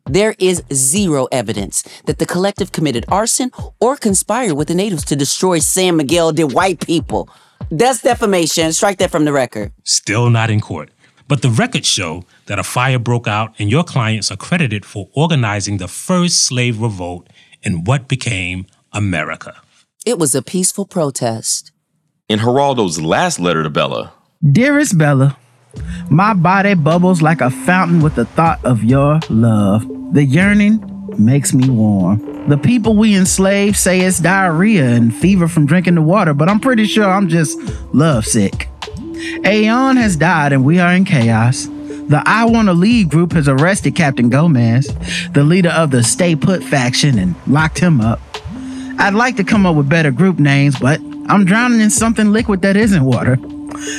There 0.09 0.37
is 0.38 0.62
zero 0.73 1.26
evidence 1.33 1.83
that 2.05 2.19
the 2.19 2.26
collective 2.26 2.71
committed 2.71 3.05
arson 3.09 3.50
or 3.81 3.97
conspired 3.97 4.55
with 4.55 4.69
the 4.69 4.75
natives 4.75 5.05
to 5.07 5.16
destroy 5.16 5.59
San 5.59 5.97
Miguel 5.97 6.33
de 6.33 6.47
white 6.47 6.87
people. 6.87 7.28
That's 7.71 8.02
defamation. 8.02 8.73
Strike 8.73 8.99
that 8.99 9.11
from 9.11 9.25
the 9.25 9.33
record. 9.33 9.73
Still 9.83 10.31
not 10.31 10.50
in 10.50 10.61
court. 10.61 10.90
But 11.28 11.42
the 11.42 11.50
records 11.50 11.88
show 11.88 12.25
that 12.47 12.59
a 12.59 12.62
fire 12.62 12.99
broke 12.99 13.26
out 13.26 13.54
and 13.59 13.71
your 13.71 13.83
clients 13.83 14.30
are 14.30 14.37
credited 14.37 14.85
for 14.85 15.09
organizing 15.14 15.78
the 15.78 15.88
first 15.88 16.45
slave 16.45 16.80
revolt 16.80 17.28
in 17.62 17.85
what 17.85 18.06
became 18.06 18.66
America. 18.92 19.61
It 20.04 20.18
was 20.18 20.35
a 20.35 20.42
peaceful 20.42 20.87
protest. 20.87 21.73
In 22.28 22.38
Geraldo's 22.38 23.00
last 23.00 23.40
letter 23.40 23.62
to 23.62 23.71
Bella, 23.71 24.12
Dearest 24.52 24.97
Bella, 24.97 25.37
my 26.11 26.35
body 26.35 26.75
bubbles 26.75 27.23
like 27.23 27.40
a 27.40 27.50
fountain 27.50 28.00
with 28.00 28.14
the 28.14 28.25
thought 28.25 28.64
of 28.64 28.85
your 28.85 29.21
love. 29.28 29.85
The 30.12 30.25
yearning 30.25 30.80
makes 31.18 31.52
me 31.52 31.68
warm. 31.68 32.49
The 32.49 32.59
people 32.59 32.97
we 32.97 33.16
enslave 33.16 33.76
say 33.76 34.00
it's 34.00 34.21
diarrhea 34.21 34.88
and 34.88 35.14
fever 35.14 35.49
from 35.49 35.66
drinking 35.66 35.97
the 35.97 36.02
water, 36.02 36.35
but 36.35 36.49
I'm 36.49 36.61
pretty 36.61 36.87
sure 36.87 37.04
I'm 37.04 37.28
just 37.28 37.59
lovesick. 37.92 38.68
Ayllon 39.44 39.96
has 39.96 40.16
died 40.16 40.52
and 40.52 40.64
we 40.64 40.78
are 40.78 40.92
in 40.92 41.04
chaos. 41.04 41.66
The 41.66 42.23
I 42.25 42.44
Wanna 42.44 42.75
Leave 42.75 43.08
group 43.08 43.32
has 43.32 43.49
arrested 43.49 43.96
Captain 43.96 44.28
Gomez, 44.28 44.87
the 45.32 45.42
leader 45.42 45.70
of 45.70 45.90
the 45.90 46.02
Stay 46.02 46.37
Put 46.37 46.62
faction, 46.62 47.18
and 47.18 47.35
locked 47.46 47.78
him 47.78 48.00
up. 48.00 48.20
I'd 48.99 49.14
like 49.14 49.37
to 49.37 49.44
come 49.44 49.66
up 49.66 49.75
with 49.75 49.88
better 49.88 50.11
group 50.11 50.38
names, 50.38 50.78
but 50.78 51.00
I'm 51.28 51.44
drowning 51.44 51.80
in 51.80 51.90
something 51.90 52.32
liquid 52.32 52.62
that 52.62 52.76
isn't 52.76 53.04
water. 53.04 53.38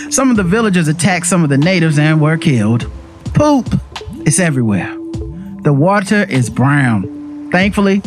Some 0.10 0.32
of 0.32 0.38
the 0.38 0.44
villagers 0.44 0.88
attacked 0.88 1.28
some 1.28 1.44
of 1.44 1.50
the 1.50 1.58
natives 1.58 2.00
and 2.00 2.22
were 2.22 2.38
killed. 2.38 2.90
Poop 3.34 3.68
It's 4.26 4.40
everywhere. 4.40 4.96
The 5.64 5.74
water 5.74 6.24
is 6.24 6.50
brown. 6.50 7.50
Thankfully, 7.52 8.02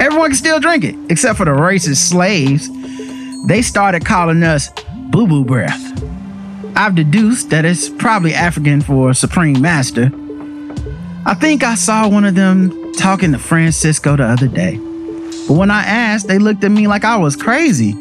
everyone 0.00 0.30
can 0.30 0.36
still 0.36 0.58
drink 0.58 0.84
it, 0.84 0.96
except 1.08 1.38
for 1.38 1.44
the 1.44 1.52
racist 1.52 2.08
slaves. 2.08 2.68
They 3.46 3.62
started 3.62 4.04
calling 4.04 4.42
us 4.42 4.70
boo 5.10 5.26
boo 5.26 5.44
breath. 5.44 5.95
I've 6.76 6.94
deduced 6.94 7.48
that 7.50 7.64
it's 7.64 7.88
probably 7.88 8.34
African 8.34 8.82
for 8.82 9.14
Supreme 9.14 9.62
Master. 9.62 10.10
I 11.24 11.32
think 11.32 11.64
I 11.64 11.74
saw 11.74 12.06
one 12.06 12.26
of 12.26 12.34
them 12.34 12.92
talking 12.92 13.32
to 13.32 13.38
Francisco 13.38 14.14
the 14.14 14.24
other 14.24 14.46
day. 14.46 14.76
But 15.48 15.54
when 15.54 15.70
I 15.70 15.84
asked, 15.84 16.28
they 16.28 16.38
looked 16.38 16.62
at 16.64 16.70
me 16.70 16.86
like 16.86 17.02
I 17.02 17.16
was 17.16 17.34
crazy. 17.34 17.94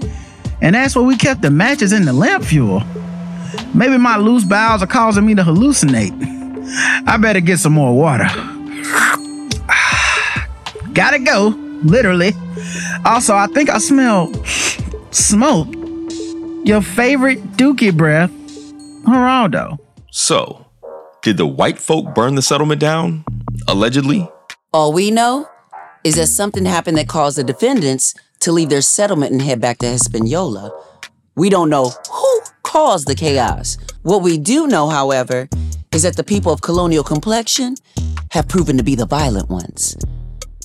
And 0.62 0.75
that's 0.75 0.94
why 0.94 1.03
we 1.03 1.15
kept 1.15 1.41
the 1.41 1.51
matches 1.51 1.94
in 1.94 2.03
the 2.03 2.12
lamp 2.12 2.44
fuel. 2.44 2.84
Maybe 3.74 3.98
my 3.98 4.17
loose 4.17 4.44
bowels 4.44 4.84
are 4.84 4.88
causing 4.88 5.25
me 5.25 5.36
to 5.36 5.44
hallucinate. 5.44 6.12
I 7.08 7.15
better 7.15 7.39
get 7.39 7.60
some 7.60 7.72
more 7.72 7.96
water. 7.96 8.25
Gotta 10.94 11.20
go, 11.20 11.55
literally. 11.82 12.34
Also, 13.05 13.36
I 13.36 13.48
think 13.48 13.70
I 13.70 13.77
smell 13.77 14.34
smoke. 15.12 15.70
Your 16.65 16.82
favorite 16.82 17.53
dookie 17.53 17.96
breath, 17.96 18.32
Geraldo. 19.05 19.77
So, 20.12 20.65
did 21.21 21.38
the 21.38 21.47
white 21.47 21.79
folk 21.79 22.13
burn 22.13 22.35
the 22.35 22.41
settlement 22.41 22.81
down? 22.81 23.24
Allegedly? 23.67 24.29
All 24.74 24.93
we 24.93 25.12
know 25.12 25.47
is 26.03 26.15
that 26.15 26.27
something 26.27 26.65
happened 26.65 26.97
that 26.97 27.07
caused 27.07 27.38
the 27.38 27.43
defendants 27.43 28.13
to 28.41 28.51
leave 28.51 28.69
their 28.69 28.81
settlement 28.81 29.31
and 29.31 29.41
head 29.41 29.59
back 29.59 29.79
to 29.79 29.88
Hispaniola. 29.88 30.71
We 31.35 31.50
don't 31.50 31.69
know 31.69 31.91
who 32.12 32.41
caused 32.63 33.07
the 33.07 33.15
chaos. 33.15 33.77
What 34.03 34.21
we 34.21 34.38
do 34.38 34.67
know, 34.67 34.89
however, 34.89 35.50
is 35.93 36.03
that 36.03 36.15
the 36.15 36.24
people 36.24 36.51
of 36.51 36.62
colonial 36.62 37.03
complexion 37.03 37.75
have 38.31 38.47
proven 38.47 38.77
to 38.77 38.83
be 38.83 38.95
the 38.95 39.05
violent 39.05 39.50
ones. 39.50 39.97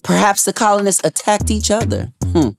Perhaps 0.02 0.44
the 0.44 0.52
colonists 0.52 1.02
attacked 1.04 1.50
each 1.50 1.70
other. 1.70 2.12
Hmm. 2.32 2.50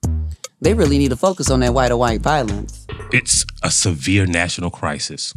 They 0.61 0.73
really 0.73 0.97
need 0.97 1.09
to 1.09 1.17
focus 1.17 1.50
on 1.50 1.59
that 1.61 1.73
white 1.73 1.91
on 1.91 2.00
white 2.00 2.21
violence. 2.21 2.85
It's 3.11 3.45
a 3.63 3.71
severe 3.71 4.25
national 4.25 4.69
crisis. 4.69 5.33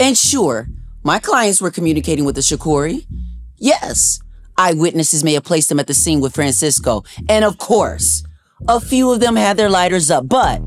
And 0.00 0.16
sure, 0.16 0.68
my 1.02 1.18
clients 1.18 1.60
were 1.60 1.70
communicating 1.70 2.24
with 2.24 2.34
the 2.34 2.40
Shakuri. 2.40 3.06
Yes, 3.56 4.20
eyewitnesses 4.56 5.24
may 5.24 5.34
have 5.34 5.44
placed 5.44 5.68
them 5.68 5.80
at 5.80 5.86
the 5.86 5.94
scene 5.94 6.20
with 6.20 6.34
Francisco. 6.34 7.04
And 7.28 7.44
of 7.44 7.58
course, 7.58 8.24
a 8.68 8.80
few 8.80 9.12
of 9.12 9.20
them 9.20 9.36
had 9.36 9.56
their 9.56 9.70
lighters 9.70 10.10
up, 10.10 10.28
but 10.28 10.60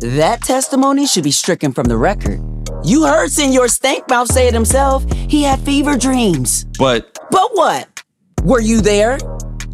that 0.00 0.42
testimony 0.42 1.06
should 1.06 1.24
be 1.24 1.30
stricken 1.30 1.72
from 1.72 1.84
the 1.84 1.96
record. 1.96 2.40
You 2.84 3.06
heard 3.06 3.30
Senor 3.30 3.66
Stankmouth 3.66 4.28
say 4.28 4.48
it 4.48 4.54
himself. 4.54 5.04
He 5.12 5.42
had 5.42 5.60
fever 5.60 5.96
dreams. 5.96 6.64
But. 6.78 7.18
But 7.30 7.50
what? 7.54 8.02
Were 8.42 8.60
you 8.60 8.80
there? 8.80 9.18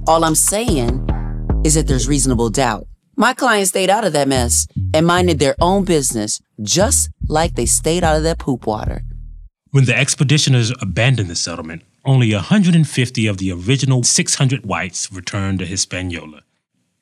All 0.07 0.25
I'm 0.25 0.37
saying 0.37 1.09
is 1.65 1.75
that 1.75 1.89
there's 1.89 2.07
reasonable 2.07 2.51
doubt. 2.51 2.87
My 3.21 3.35
client 3.35 3.69
stayed 3.69 3.91
out 3.91 4.07
of 4.07 4.15
that 4.15 4.29
mess 4.29 4.67
and 4.95 5.07
minded 5.07 5.39
their 5.39 5.55
own 5.61 5.85
business, 5.85 6.41
just 6.63 7.11
like 7.29 7.55
they 7.55 7.67
stayed 7.67 8.03
out 8.03 8.17
of 8.17 8.23
that 8.23 8.39
poop 8.39 8.67
water. 8.67 9.03
When 9.73 9.85
the 9.85 9.93
expeditioners 9.93 10.73
abandoned 10.81 11.29
the 11.29 11.37
settlement, 11.37 11.83
only 12.07 12.33
150 12.33 13.27
of 13.27 13.37
the 13.37 13.53
original 13.53 14.05
600 14.05 14.65
whites 14.65 15.13
returned 15.13 15.59
to 15.59 15.67
Hispaniola. 15.67 16.41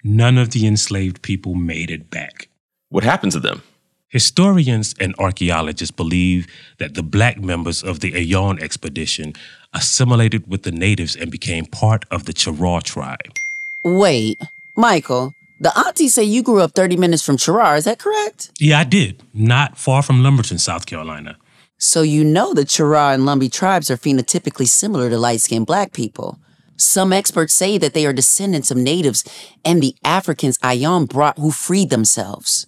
None 0.02 0.38
of 0.38 0.50
the 0.50 0.66
enslaved 0.66 1.22
people 1.22 1.54
made 1.54 1.88
it 1.88 2.10
back. 2.10 2.48
What 2.88 3.04
happened 3.04 3.30
to 3.32 3.40
them? 3.40 3.62
Historians 4.08 4.96
and 4.98 5.14
archaeologists 5.20 5.94
believe 5.94 6.48
that 6.78 6.94
the 6.94 7.04
black 7.04 7.40
members 7.40 7.84
of 7.84 8.00
the 8.00 8.14
Ayllon 8.14 8.60
expedition 8.60 9.34
assimilated 9.72 10.48
with 10.48 10.64
the 10.64 10.72
natives 10.72 11.14
and 11.14 11.30
became 11.30 11.64
part 11.64 12.06
of 12.10 12.24
the 12.24 12.32
Cheraw 12.32 12.82
tribe. 12.82 13.38
Wait, 13.84 14.42
Michael, 14.74 15.32
the 15.60 15.76
aunties 15.78 16.14
say 16.14 16.22
you 16.22 16.42
grew 16.42 16.60
up 16.60 16.72
30 16.74 16.96
minutes 16.96 17.22
from 17.22 17.36
Cheraw, 17.36 17.76
is 17.76 17.84
that 17.84 17.98
correct? 17.98 18.50
Yeah, 18.60 18.78
I 18.80 18.84
did. 18.84 19.22
Not 19.34 19.76
far 19.76 20.02
from 20.02 20.22
Lumberton, 20.22 20.58
South 20.58 20.86
Carolina. 20.86 21.36
So 21.78 22.02
you 22.02 22.24
know 22.24 22.54
the 22.54 22.62
Cheraw 22.62 23.14
and 23.14 23.22
Lumbee 23.24 23.52
tribes 23.52 23.90
are 23.90 23.96
phenotypically 23.96 24.66
similar 24.66 25.08
to 25.10 25.18
light 25.18 25.40
skinned 25.40 25.66
black 25.66 25.92
people. 25.92 26.38
Some 26.76 27.12
experts 27.12 27.54
say 27.54 27.76
that 27.78 27.92
they 27.92 28.06
are 28.06 28.12
descendants 28.12 28.70
of 28.70 28.76
natives 28.76 29.24
and 29.64 29.82
the 29.82 29.96
Africans 30.04 30.58
Ayllon 30.58 31.08
brought 31.08 31.38
who 31.38 31.50
freed 31.50 31.90
themselves. 31.90 32.66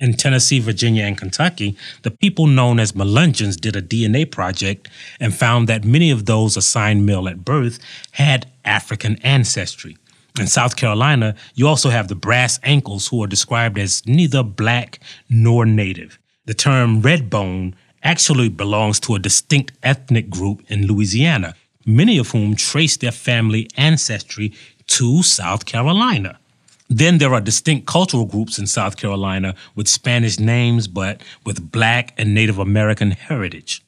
In 0.00 0.14
Tennessee, 0.14 0.58
Virginia, 0.58 1.04
and 1.04 1.16
Kentucky, 1.16 1.76
the 2.02 2.10
people 2.10 2.48
known 2.48 2.80
as 2.80 2.92
Melungeons 2.92 3.60
did 3.60 3.76
a 3.76 3.82
DNA 3.82 4.28
project 4.28 4.88
and 5.20 5.32
found 5.32 5.68
that 5.68 5.84
many 5.84 6.10
of 6.10 6.26
those 6.26 6.56
assigned 6.56 7.06
male 7.06 7.28
at 7.28 7.44
birth 7.44 7.78
had 8.12 8.50
African 8.64 9.16
ancestry. 9.22 9.96
In 10.40 10.48
South 10.48 10.74
Carolina, 10.74 11.36
you 11.54 11.68
also 11.68 11.90
have 11.90 12.08
the 12.08 12.16
brass 12.16 12.58
ankles 12.64 13.06
who 13.06 13.22
are 13.22 13.28
described 13.28 13.78
as 13.78 14.04
neither 14.04 14.42
black 14.42 14.98
nor 15.30 15.64
native. 15.64 16.18
The 16.46 16.54
term 16.54 17.02
redbone 17.02 17.74
actually 18.02 18.48
belongs 18.48 18.98
to 19.00 19.14
a 19.14 19.20
distinct 19.20 19.70
ethnic 19.84 20.28
group 20.28 20.64
in 20.66 20.88
Louisiana, 20.88 21.54
many 21.86 22.18
of 22.18 22.32
whom 22.32 22.56
trace 22.56 22.96
their 22.96 23.12
family 23.12 23.70
ancestry 23.76 24.52
to 24.88 25.22
South 25.22 25.66
Carolina. 25.66 26.40
Then 26.88 27.18
there 27.18 27.32
are 27.32 27.40
distinct 27.40 27.86
cultural 27.86 28.24
groups 28.24 28.58
in 28.58 28.66
South 28.66 28.96
Carolina 28.96 29.54
with 29.76 29.86
Spanish 29.86 30.40
names 30.40 30.88
but 30.88 31.22
with 31.46 31.70
Black 31.70 32.12
and 32.18 32.34
Native 32.34 32.58
American 32.58 33.12
heritage. 33.12 33.82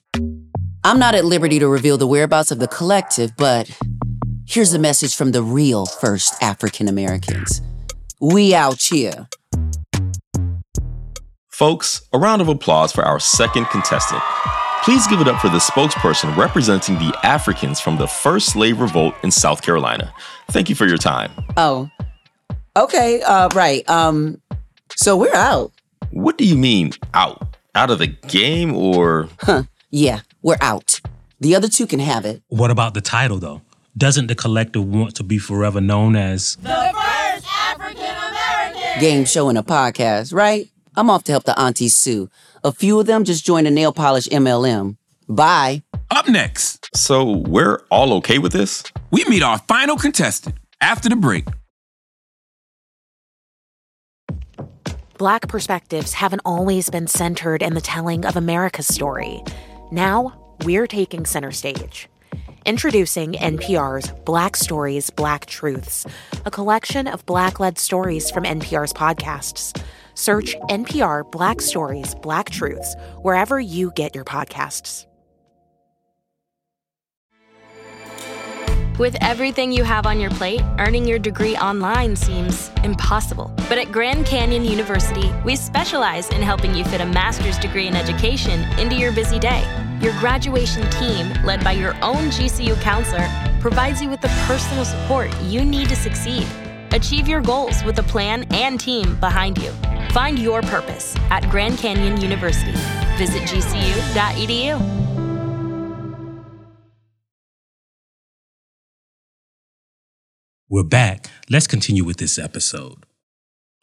I'm 0.84 1.00
not 1.00 1.16
at 1.16 1.24
liberty 1.24 1.58
to 1.58 1.66
reveal 1.66 1.98
the 1.98 2.06
whereabouts 2.06 2.52
of 2.52 2.60
the 2.60 2.68
collective, 2.68 3.36
but 3.36 3.68
here's 4.46 4.72
a 4.74 4.78
message 4.78 5.14
from 5.14 5.32
the 5.32 5.42
real 5.42 5.86
first 5.86 6.42
African 6.42 6.88
Americans. 6.88 7.60
We 8.20 8.54
out 8.54 8.82
here. 8.82 9.28
Folks, 11.50 12.02
a 12.12 12.18
round 12.18 12.42
of 12.42 12.48
applause 12.48 12.92
for 12.92 13.02
our 13.04 13.18
second 13.18 13.66
contestant. 13.66 14.22
Please 14.82 15.06
give 15.06 15.20
it 15.20 15.28
up 15.28 15.40
for 15.40 15.48
the 15.48 15.58
spokesperson 15.58 16.36
representing 16.36 16.96
the 16.96 17.18
Africans 17.24 17.80
from 17.80 17.96
the 17.96 18.06
first 18.06 18.52
slave 18.52 18.78
revolt 18.80 19.14
in 19.22 19.30
South 19.30 19.62
Carolina. 19.62 20.12
Thank 20.50 20.68
you 20.68 20.74
for 20.74 20.86
your 20.86 20.98
time. 20.98 21.32
Oh, 21.56 21.90
Okay, 22.76 23.22
uh, 23.22 23.48
right. 23.54 23.88
Um, 23.88 24.42
so 24.96 25.16
we're 25.16 25.34
out. 25.34 25.72
What 26.10 26.36
do 26.36 26.44
you 26.44 26.56
mean 26.58 26.92
out? 27.14 27.56
Out 27.74 27.90
of 27.90 27.98
the 27.98 28.06
game 28.08 28.76
or? 28.76 29.30
Huh. 29.40 29.62
Yeah, 29.90 30.20
we're 30.42 30.58
out. 30.60 31.00
The 31.40 31.54
other 31.54 31.68
two 31.68 31.86
can 31.86 32.00
have 32.00 32.26
it. 32.26 32.42
What 32.48 32.70
about 32.70 32.92
the 32.92 33.00
title, 33.00 33.38
though? 33.38 33.62
Doesn't 33.98 34.26
the 34.26 34.34
collective 34.34 34.84
want 34.84 35.16
to 35.16 35.22
be 35.22 35.38
forever 35.38 35.80
known 35.80 36.16
as 36.16 36.56
the 36.56 36.68
first 36.68 37.46
African 37.46 38.04
American 38.04 39.00
game 39.00 39.24
show 39.24 39.48
and 39.48 39.56
a 39.56 39.62
podcast, 39.62 40.34
right? 40.34 40.68
I'm 40.96 41.08
off 41.08 41.24
to 41.24 41.32
help 41.32 41.44
the 41.44 41.58
aunties 41.58 41.94
sue. 41.94 42.28
A 42.62 42.72
few 42.72 43.00
of 43.00 43.06
them 43.06 43.24
just 43.24 43.46
joined 43.46 43.66
a 43.66 43.70
nail 43.70 43.92
polish 43.94 44.28
MLM. 44.28 44.98
Bye. 45.28 45.82
Up 46.10 46.28
next. 46.28 46.90
So 46.94 47.38
we're 47.38 47.84
all 47.90 48.12
okay 48.14 48.38
with 48.38 48.52
this? 48.52 48.84
We 49.10 49.24
meet 49.24 49.42
our 49.42 49.58
final 49.60 49.96
contestant 49.96 50.56
after 50.82 51.08
the 51.08 51.16
break. 51.16 51.46
Black 55.16 55.48
perspectives 55.48 56.12
haven't 56.12 56.42
always 56.44 56.90
been 56.90 57.06
centered 57.06 57.62
in 57.62 57.72
the 57.72 57.80
telling 57.80 58.26
of 58.26 58.36
America's 58.36 58.86
story. 58.86 59.42
Now, 59.90 60.56
we're 60.64 60.86
taking 60.86 61.24
center 61.24 61.52
stage. 61.52 62.10
Introducing 62.66 63.34
NPR's 63.34 64.12
Black 64.24 64.56
Stories, 64.56 65.08
Black 65.10 65.46
Truths, 65.46 66.04
a 66.44 66.50
collection 66.50 67.06
of 67.06 67.24
Black 67.24 67.60
led 67.60 67.78
stories 67.78 68.28
from 68.28 68.42
NPR's 68.42 68.92
podcasts. 68.92 69.80
Search 70.16 70.56
NPR 70.68 71.30
Black 71.30 71.60
Stories, 71.60 72.16
Black 72.16 72.50
Truths 72.50 72.96
wherever 73.22 73.60
you 73.60 73.92
get 73.94 74.16
your 74.16 74.24
podcasts. 74.24 75.06
With 78.98 79.16
everything 79.20 79.70
you 79.70 79.84
have 79.84 80.04
on 80.04 80.18
your 80.18 80.30
plate, 80.30 80.62
earning 80.80 81.06
your 81.06 81.20
degree 81.20 81.56
online 81.58 82.16
seems 82.16 82.72
impossible. 82.82 83.52
But 83.68 83.78
at 83.78 83.92
Grand 83.92 84.26
Canyon 84.26 84.64
University, 84.64 85.32
we 85.44 85.54
specialize 85.54 86.30
in 86.30 86.42
helping 86.42 86.74
you 86.74 86.82
fit 86.82 87.00
a 87.00 87.06
master's 87.06 87.58
degree 87.58 87.86
in 87.86 87.94
education 87.94 88.62
into 88.80 88.96
your 88.96 89.12
busy 89.12 89.38
day. 89.38 89.85
Your 90.00 90.12
graduation 90.20 90.88
team, 90.90 91.32
led 91.42 91.64
by 91.64 91.72
your 91.72 91.94
own 92.02 92.28
GCU 92.28 92.78
counselor, 92.82 93.26
provides 93.60 94.02
you 94.02 94.10
with 94.10 94.20
the 94.20 94.28
personal 94.46 94.84
support 94.84 95.34
you 95.42 95.64
need 95.64 95.88
to 95.88 95.96
succeed. 95.96 96.46
Achieve 96.92 97.26
your 97.26 97.40
goals 97.40 97.82
with 97.82 97.98
a 97.98 98.02
plan 98.02 98.44
and 98.50 98.78
team 98.78 99.16
behind 99.20 99.56
you. 99.58 99.70
Find 100.10 100.38
your 100.38 100.60
purpose 100.62 101.16
at 101.30 101.48
Grand 101.50 101.78
Canyon 101.78 102.20
University. 102.20 102.72
Visit 103.16 103.42
gcu.edu. 103.42 104.96
We're 110.68 110.82
back. 110.82 111.30
Let's 111.48 111.66
continue 111.66 112.04
with 112.04 112.18
this 112.18 112.38
episode. 112.38 113.06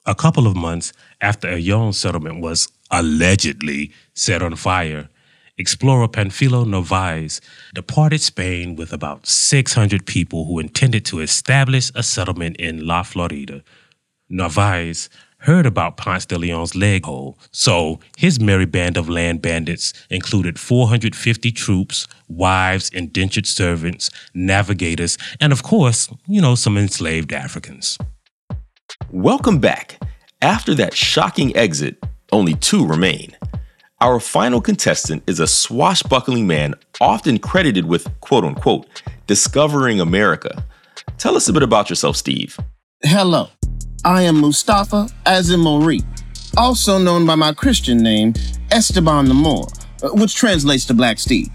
A 0.05 0.13
couple 0.13 0.47
of 0.47 0.55
months 0.55 0.93
after 1.21 1.47
a 1.47 1.57
young 1.57 1.93
settlement 1.93 2.41
was 2.41 2.67
allegedly 2.91 3.91
set 4.13 4.43
on 4.43 4.55
fire, 4.55 5.09
explorer 5.63 6.09
Panfilo 6.09 6.67
Narvaez 6.67 7.39
departed 7.73 8.19
Spain 8.19 8.75
with 8.75 8.91
about 8.91 9.25
600 9.25 10.05
people 10.05 10.43
who 10.43 10.59
intended 10.59 11.05
to 11.05 11.21
establish 11.21 11.89
a 11.95 12.03
settlement 12.03 12.57
in 12.57 12.85
La 12.85 13.01
Florida. 13.01 13.63
Narvaez 14.27 15.09
heard 15.37 15.65
about 15.65 15.95
Ponce 15.95 16.25
de 16.25 16.37
Leon's 16.37 16.75
leg 16.75 17.05
hole, 17.05 17.37
so 17.51 18.01
his 18.17 18.41
merry 18.41 18.65
band 18.65 18.97
of 18.97 19.07
land 19.07 19.41
bandits 19.41 19.93
included 20.09 20.59
450 20.59 21.51
troops, 21.53 22.07
wives, 22.27 22.89
indentured 22.89 23.47
servants, 23.47 24.09
navigators, 24.33 25.17
and 25.39 25.53
of 25.53 25.63
course, 25.63 26.09
you 26.27 26.41
know, 26.41 26.55
some 26.55 26.77
enslaved 26.77 27.31
Africans. 27.31 27.97
Welcome 29.11 29.59
back. 29.59 29.97
After 30.41 30.75
that 30.75 30.93
shocking 30.93 31.55
exit, 31.55 32.03
only 32.33 32.55
two 32.55 32.85
remain. 32.85 33.37
Our 34.03 34.19
final 34.19 34.59
contestant 34.59 35.23
is 35.27 35.39
a 35.39 35.47
swashbuckling 35.47 36.45
man 36.45 36.75
often 36.99 37.39
credited 37.39 37.85
with 37.85 38.05
quote 38.19 38.43
unquote 38.43 39.01
discovering 39.27 40.01
America. 40.01 40.65
Tell 41.17 41.37
us 41.37 41.47
a 41.47 41.53
bit 41.53 41.63
about 41.63 41.89
yourself, 41.89 42.17
Steve. 42.17 42.59
Hello, 43.01 43.47
I 44.03 44.23
am 44.23 44.41
Mustafa 44.41 45.07
Azemmouri, 45.25 46.03
also 46.57 46.97
known 46.97 47.25
by 47.25 47.35
my 47.35 47.53
Christian 47.53 47.99
name, 47.99 48.33
Esteban 48.71 49.29
the 49.29 49.33
Moor, 49.33 49.67
uh, 50.03 50.09
which 50.09 50.35
translates 50.35 50.83
to 50.87 50.93
Black 50.93 51.17
Steve. 51.17 51.47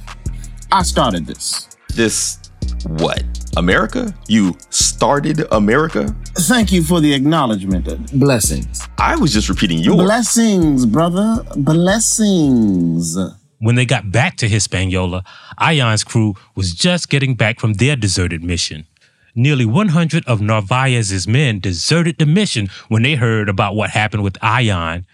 I 0.73 0.85
started 0.85 1.27
this. 1.27 1.69
This 1.95 2.39
what? 2.87 3.38
America? 3.59 4.15
You 4.29 4.57
started 4.71 5.45
America? 5.51 6.15
Thank 6.37 6.71
you 6.71 6.85
for 6.85 7.01
the 7.01 7.13
acknowledgement. 7.13 7.87
Blessings. 8.17 8.87
I 8.99 9.17
was 9.17 9.33
just 9.33 9.49
repeating 9.49 9.79
your 9.79 9.97
blessings, 9.97 10.87
brother. 10.87 11.45
Blessings. 11.57 13.19
When 13.59 13.75
they 13.75 13.85
got 13.85 14.13
back 14.13 14.37
to 14.37 14.49
Hispaniola, 14.49 15.25
Ayllón's 15.61 16.05
crew 16.05 16.37
was 16.55 16.73
just 16.73 17.11
getting 17.11 17.35
back 17.35 17.59
from 17.59 17.75
their 17.75 17.97
deserted 17.97 18.45
mission. 18.45 18.87
Nearly 19.35 19.65
100 19.65 20.25
of 20.29 20.41
Narvaez's 20.41 21.27
men 21.27 21.59
deserted 21.59 22.19
the 22.19 22.27
mission 22.27 22.69
when 22.87 23.03
they 23.03 23.17
heard 23.17 23.49
about 23.49 23.75
what 23.75 23.91
happened 23.91 24.23
with 24.23 24.35
Ayllón. 24.35 25.05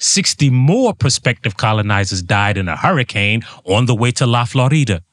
60 0.00 0.50
more 0.50 0.92
prospective 0.92 1.56
colonizers 1.56 2.22
died 2.22 2.56
in 2.56 2.66
a 2.66 2.76
hurricane 2.76 3.42
on 3.64 3.86
the 3.86 3.94
way 3.94 4.10
to 4.10 4.26
La 4.26 4.44
Florida. 4.44 5.04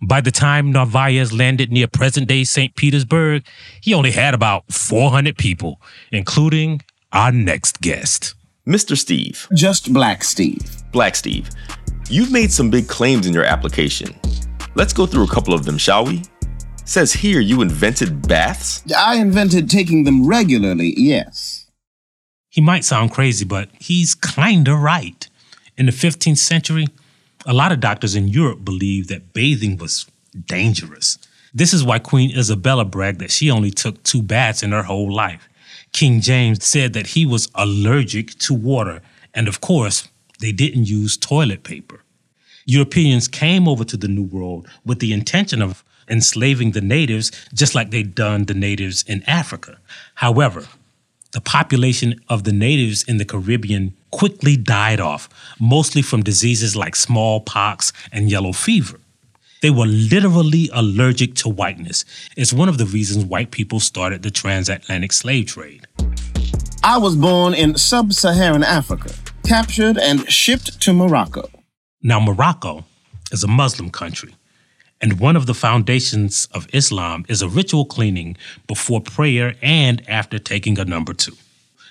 By 0.00 0.20
the 0.20 0.30
time 0.30 0.72
Narvaez 0.72 1.32
landed 1.32 1.72
near 1.72 1.88
present 1.88 2.28
day 2.28 2.44
St. 2.44 2.74
Petersburg, 2.76 3.44
he 3.80 3.94
only 3.94 4.12
had 4.12 4.34
about 4.34 4.64
400 4.72 5.36
people, 5.36 5.80
including 6.12 6.82
our 7.12 7.32
next 7.32 7.80
guest. 7.80 8.34
Mr. 8.66 8.96
Steve. 8.96 9.48
Just 9.54 9.92
Black 9.92 10.22
Steve. 10.22 10.82
Black 10.92 11.16
Steve. 11.16 11.48
You've 12.08 12.32
made 12.32 12.52
some 12.52 12.70
big 12.70 12.88
claims 12.88 13.26
in 13.26 13.34
your 13.34 13.44
application. 13.44 14.14
Let's 14.74 14.92
go 14.92 15.06
through 15.06 15.24
a 15.24 15.28
couple 15.28 15.54
of 15.54 15.64
them, 15.64 15.78
shall 15.78 16.04
we? 16.04 16.22
says 16.88 17.12
here 17.12 17.40
you 17.40 17.60
invented 17.60 18.26
baths? 18.26 18.82
I 18.96 19.16
invented 19.16 19.68
taking 19.68 20.04
them 20.04 20.26
regularly, 20.26 20.94
yes. 20.96 21.66
He 22.48 22.60
might 22.62 22.84
sound 22.84 23.12
crazy, 23.12 23.44
but 23.44 23.68
he's 23.78 24.14
kinda 24.14 24.74
right. 24.74 25.28
In 25.76 25.86
the 25.86 25.92
15th 25.92 26.38
century, 26.38 26.86
a 27.48 27.54
lot 27.54 27.72
of 27.72 27.80
doctors 27.80 28.14
in 28.14 28.28
Europe 28.28 28.62
believed 28.62 29.08
that 29.08 29.32
bathing 29.32 29.78
was 29.78 30.06
dangerous. 30.44 31.18
This 31.54 31.72
is 31.72 31.82
why 31.82 31.98
Queen 31.98 32.30
Isabella 32.36 32.84
bragged 32.84 33.20
that 33.20 33.30
she 33.30 33.50
only 33.50 33.70
took 33.70 34.02
two 34.02 34.20
baths 34.20 34.62
in 34.62 34.72
her 34.72 34.82
whole 34.82 35.10
life. 35.10 35.48
King 35.92 36.20
James 36.20 36.62
said 36.62 36.92
that 36.92 37.08
he 37.08 37.24
was 37.24 37.48
allergic 37.54 38.38
to 38.40 38.52
water, 38.52 39.00
and 39.32 39.48
of 39.48 39.62
course, 39.62 40.08
they 40.40 40.52
didn't 40.52 40.90
use 40.90 41.16
toilet 41.16 41.62
paper. 41.64 42.04
Europeans 42.66 43.26
came 43.28 43.66
over 43.66 43.82
to 43.82 43.96
the 43.96 44.08
New 44.08 44.24
World 44.24 44.68
with 44.84 44.98
the 44.98 45.14
intention 45.14 45.62
of 45.62 45.82
enslaving 46.06 46.72
the 46.72 46.82
natives 46.82 47.32
just 47.54 47.74
like 47.74 47.90
they'd 47.90 48.14
done 48.14 48.44
the 48.44 48.52
natives 48.52 49.04
in 49.06 49.22
Africa. 49.22 49.78
However, 50.16 50.66
the 51.32 51.40
population 51.40 52.20
of 52.28 52.44
the 52.44 52.52
natives 52.52 53.02
in 53.04 53.18
the 53.18 53.24
Caribbean 53.24 53.94
quickly 54.10 54.56
died 54.56 55.00
off, 55.00 55.28
mostly 55.60 56.02
from 56.02 56.22
diseases 56.22 56.74
like 56.74 56.96
smallpox 56.96 57.92
and 58.12 58.30
yellow 58.30 58.52
fever. 58.52 58.98
They 59.60 59.70
were 59.70 59.86
literally 59.86 60.70
allergic 60.72 61.34
to 61.36 61.48
whiteness. 61.48 62.04
It's 62.36 62.52
one 62.52 62.68
of 62.68 62.78
the 62.78 62.86
reasons 62.86 63.24
white 63.24 63.50
people 63.50 63.80
started 63.80 64.22
the 64.22 64.30
transatlantic 64.30 65.12
slave 65.12 65.46
trade. 65.46 65.86
I 66.84 66.96
was 66.96 67.16
born 67.16 67.54
in 67.54 67.76
sub 67.76 68.12
Saharan 68.12 68.62
Africa, 68.62 69.12
captured 69.44 69.98
and 69.98 70.30
shipped 70.30 70.80
to 70.82 70.92
Morocco. 70.92 71.50
Now, 72.02 72.20
Morocco 72.20 72.84
is 73.32 73.42
a 73.42 73.48
Muslim 73.48 73.90
country, 73.90 74.32
and 75.00 75.20
one 75.20 75.36
of 75.36 75.46
the 75.46 75.54
foundations 75.54 76.48
of 76.52 76.66
Islam 76.72 77.24
is 77.28 77.42
a 77.42 77.48
ritual 77.48 77.84
cleaning 77.84 78.36
before 78.66 79.00
prayer 79.00 79.54
and 79.62 80.02
after 80.08 80.38
taking 80.38 80.78
a 80.78 80.84
number 80.84 81.14
two. 81.14 81.36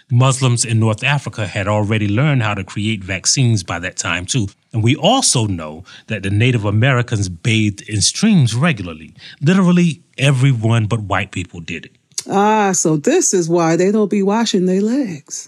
Muslims 0.09 0.63
in 0.63 0.79
North 0.79 1.03
Africa 1.03 1.45
had 1.45 1.67
already 1.67 2.07
learned 2.07 2.41
how 2.41 2.53
to 2.53 2.63
create 2.63 3.03
vaccines 3.03 3.61
by 3.61 3.77
that 3.79 3.97
time, 3.97 4.25
too. 4.25 4.47
And 4.71 4.81
we 4.81 4.95
also 4.95 5.47
know 5.47 5.83
that 6.07 6.23
the 6.23 6.29
Native 6.29 6.63
Americans 6.63 7.27
bathed 7.27 7.81
in 7.89 7.99
streams 7.99 8.55
regularly. 8.55 9.13
Literally, 9.41 10.01
everyone 10.17 10.85
but 10.85 11.01
white 11.01 11.31
people 11.31 11.59
did 11.59 11.85
it. 11.85 11.91
Ah, 12.29 12.71
so 12.71 12.95
this 12.95 13.33
is 13.33 13.49
why 13.49 13.75
they 13.75 13.91
don't 13.91 14.09
be 14.09 14.23
washing 14.23 14.65
their 14.65 14.81
legs. 14.81 15.47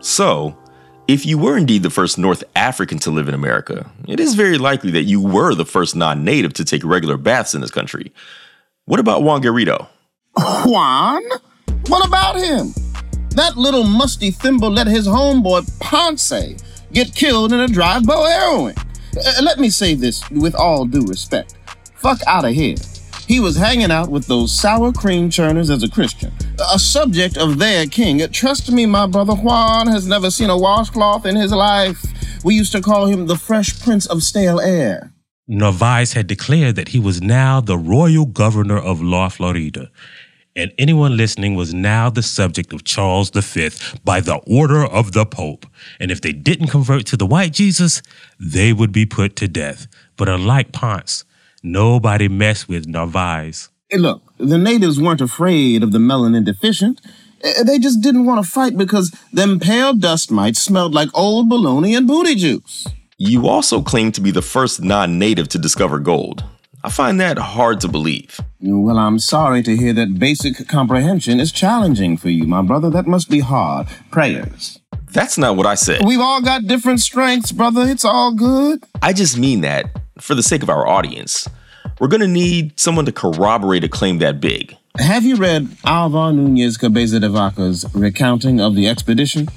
So, 0.00 0.56
if 1.08 1.26
you 1.26 1.36
were 1.38 1.56
indeed 1.56 1.82
the 1.82 1.90
first 1.90 2.18
North 2.18 2.44
African 2.54 2.98
to 3.00 3.10
live 3.10 3.28
in 3.28 3.34
America, 3.34 3.90
it 4.06 4.20
is 4.20 4.34
very 4.34 4.58
likely 4.58 4.90
that 4.92 5.04
you 5.04 5.20
were 5.20 5.54
the 5.54 5.64
first 5.64 5.96
non 5.96 6.24
native 6.24 6.52
to 6.54 6.64
take 6.64 6.84
regular 6.84 7.16
baths 7.16 7.54
in 7.54 7.60
this 7.60 7.70
country. 7.70 8.12
What 8.84 9.00
about 9.00 9.22
Juan 9.22 9.42
Garrido? 9.42 9.88
Juan? 10.36 11.22
What 11.88 12.06
about 12.06 12.36
him? 12.36 12.72
That 13.30 13.56
little 13.56 13.84
musty 13.84 14.30
thimble 14.30 14.70
let 14.70 14.86
his 14.86 15.06
homeboy 15.08 15.78
Ponce 15.80 16.32
get 16.92 17.14
killed 17.14 17.52
in 17.52 17.60
a 17.60 17.68
drive 17.68 18.06
by 18.06 18.14
heroin. 18.28 18.74
Uh, 19.16 19.42
let 19.42 19.58
me 19.58 19.70
say 19.70 19.94
this 19.94 20.28
with 20.30 20.54
all 20.54 20.84
due 20.84 21.04
respect. 21.06 21.56
Fuck 21.96 22.20
out 22.26 22.44
of 22.44 22.52
here. 22.52 22.76
He 23.26 23.40
was 23.40 23.56
hanging 23.56 23.90
out 23.90 24.10
with 24.10 24.26
those 24.26 24.52
sour 24.52 24.92
cream 24.92 25.30
churners 25.30 25.70
as 25.70 25.82
a 25.82 25.88
Christian, 25.88 26.32
a 26.72 26.78
subject 26.78 27.36
of 27.36 27.58
their 27.58 27.86
king. 27.86 28.20
Trust 28.30 28.70
me, 28.70 28.84
my 28.86 29.06
brother 29.06 29.34
Juan 29.34 29.86
has 29.86 30.06
never 30.06 30.30
seen 30.30 30.50
a 30.50 30.58
washcloth 30.58 31.24
in 31.24 31.36
his 31.36 31.52
life. 31.52 32.04
We 32.44 32.54
used 32.54 32.72
to 32.72 32.82
call 32.82 33.06
him 33.06 33.26
the 33.26 33.36
fresh 33.36 33.80
prince 33.80 34.06
of 34.06 34.22
stale 34.22 34.60
air. 34.60 35.12
Narvaez 35.48 36.12
had 36.12 36.26
declared 36.26 36.76
that 36.76 36.88
he 36.88 36.98
was 36.98 37.20
now 37.20 37.60
the 37.60 37.78
royal 37.78 38.26
governor 38.26 38.78
of 38.78 39.02
La 39.02 39.28
Florida, 39.28 39.90
and 40.54 40.72
anyone 40.78 41.16
listening 41.16 41.54
was 41.54 41.72
now 41.72 42.10
the 42.10 42.22
subject 42.22 42.72
of 42.72 42.84
Charles 42.84 43.30
V 43.30 43.70
by 44.04 44.20
the 44.20 44.36
order 44.46 44.84
of 44.84 45.12
the 45.12 45.24
Pope. 45.24 45.66
And 45.98 46.10
if 46.10 46.20
they 46.20 46.32
didn't 46.32 46.68
convert 46.68 47.06
to 47.06 47.16
the 47.16 47.26
white 47.26 47.52
Jesus, 47.52 48.02
they 48.38 48.72
would 48.72 48.92
be 48.92 49.06
put 49.06 49.36
to 49.36 49.48
death. 49.48 49.86
But 50.16 50.28
unlike 50.28 50.72
Ponce, 50.72 51.24
nobody 51.62 52.28
messed 52.28 52.68
with 52.68 52.86
Narvaez. 52.86 53.68
Hey, 53.88 53.98
look, 53.98 54.22
the 54.38 54.58
natives 54.58 55.00
weren't 55.00 55.20
afraid 55.20 55.82
of 55.82 55.92
the 55.92 55.98
melanin 55.98 56.44
deficient. 56.44 57.00
Eh, 57.44 57.62
they 57.64 57.78
just 57.78 58.00
didn't 58.00 58.24
want 58.26 58.44
to 58.44 58.50
fight 58.50 58.76
because 58.76 59.10
them 59.32 59.60
pale 59.60 59.94
dust 59.94 60.30
mites 60.30 60.60
smelled 60.60 60.94
like 60.94 61.08
old 61.14 61.48
bologna 61.48 61.94
and 61.94 62.06
booty 62.06 62.34
juice. 62.34 62.86
You 63.18 63.48
also 63.48 63.82
claim 63.82 64.10
to 64.12 64.20
be 64.20 64.30
the 64.30 64.42
first 64.42 64.82
non 64.82 65.18
native 65.18 65.48
to 65.50 65.58
discover 65.58 65.98
gold. 65.98 66.44
I 66.84 66.90
find 66.90 67.20
that 67.20 67.38
hard 67.38 67.80
to 67.82 67.88
believe. 67.88 68.40
Well, 68.60 68.98
I'm 68.98 69.20
sorry 69.20 69.62
to 69.62 69.76
hear 69.76 69.92
that 69.92 70.18
basic 70.18 70.66
comprehension 70.66 71.38
is 71.38 71.52
challenging 71.52 72.16
for 72.16 72.28
you, 72.28 72.44
my 72.44 72.62
brother. 72.62 72.90
That 72.90 73.06
must 73.06 73.30
be 73.30 73.38
hard. 73.38 73.86
Prayers. 74.10 74.80
That's 75.12 75.36
not 75.36 75.56
what 75.56 75.66
I 75.66 75.74
said. 75.74 76.04
We've 76.04 76.20
all 76.20 76.40
got 76.40 76.66
different 76.66 77.00
strengths, 77.00 77.52
brother. 77.52 77.82
It's 77.86 78.04
all 78.04 78.32
good. 78.34 78.82
I 79.02 79.12
just 79.12 79.38
mean 79.38 79.60
that, 79.60 79.86
for 80.18 80.34
the 80.34 80.42
sake 80.42 80.62
of 80.62 80.70
our 80.70 80.86
audience, 80.86 81.48
we're 82.00 82.08
going 82.08 82.20
to 82.20 82.28
need 82.28 82.78
someone 82.80 83.04
to 83.06 83.12
corroborate 83.12 83.84
a 83.84 83.88
claim 83.88 84.18
that 84.18 84.40
big. 84.40 84.76
Have 84.98 85.24
you 85.24 85.36
read 85.36 85.76
Alvar 85.84 86.32
Nunez 86.32 86.76
Cabeza 86.76 87.20
de 87.20 87.28
Vaca's 87.28 87.86
recounting 87.94 88.60
of 88.60 88.74
the 88.74 88.88
expedition? 88.88 89.48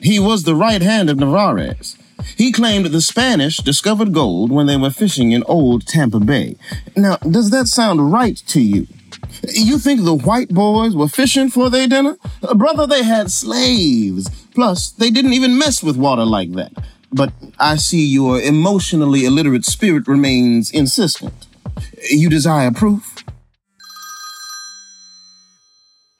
He 0.00 0.18
was 0.18 0.42
the 0.42 0.54
right 0.54 0.82
hand 0.82 1.10
of 1.10 1.18
Narvaez. 1.18 1.96
He 2.36 2.52
claimed 2.52 2.86
the 2.86 3.00
Spanish 3.00 3.56
discovered 3.58 4.12
gold 4.12 4.50
when 4.52 4.66
they 4.66 4.76
were 4.76 4.90
fishing 4.90 5.32
in 5.32 5.42
old 5.44 5.86
Tampa 5.86 6.20
Bay. 6.20 6.56
Now, 6.96 7.16
does 7.16 7.50
that 7.50 7.66
sound 7.66 8.12
right 8.12 8.36
to 8.48 8.60
you? 8.60 8.86
You 9.48 9.78
think 9.78 10.04
the 10.04 10.14
white 10.14 10.48
boys 10.50 10.94
were 10.94 11.08
fishing 11.08 11.50
for 11.50 11.70
their 11.70 11.86
dinner? 11.86 12.16
Uh, 12.42 12.54
brother, 12.54 12.86
they 12.86 13.02
had 13.02 13.30
slaves. 13.30 14.28
Plus, 14.54 14.90
they 14.90 15.10
didn't 15.10 15.32
even 15.32 15.58
mess 15.58 15.82
with 15.82 15.96
water 15.96 16.24
like 16.24 16.52
that. 16.52 16.72
But 17.12 17.32
I 17.58 17.76
see 17.76 18.06
your 18.06 18.40
emotionally 18.40 19.24
illiterate 19.24 19.64
spirit 19.64 20.06
remains 20.08 20.70
insistent. 20.70 21.46
You 22.10 22.28
desire 22.28 22.70
proof? 22.70 23.24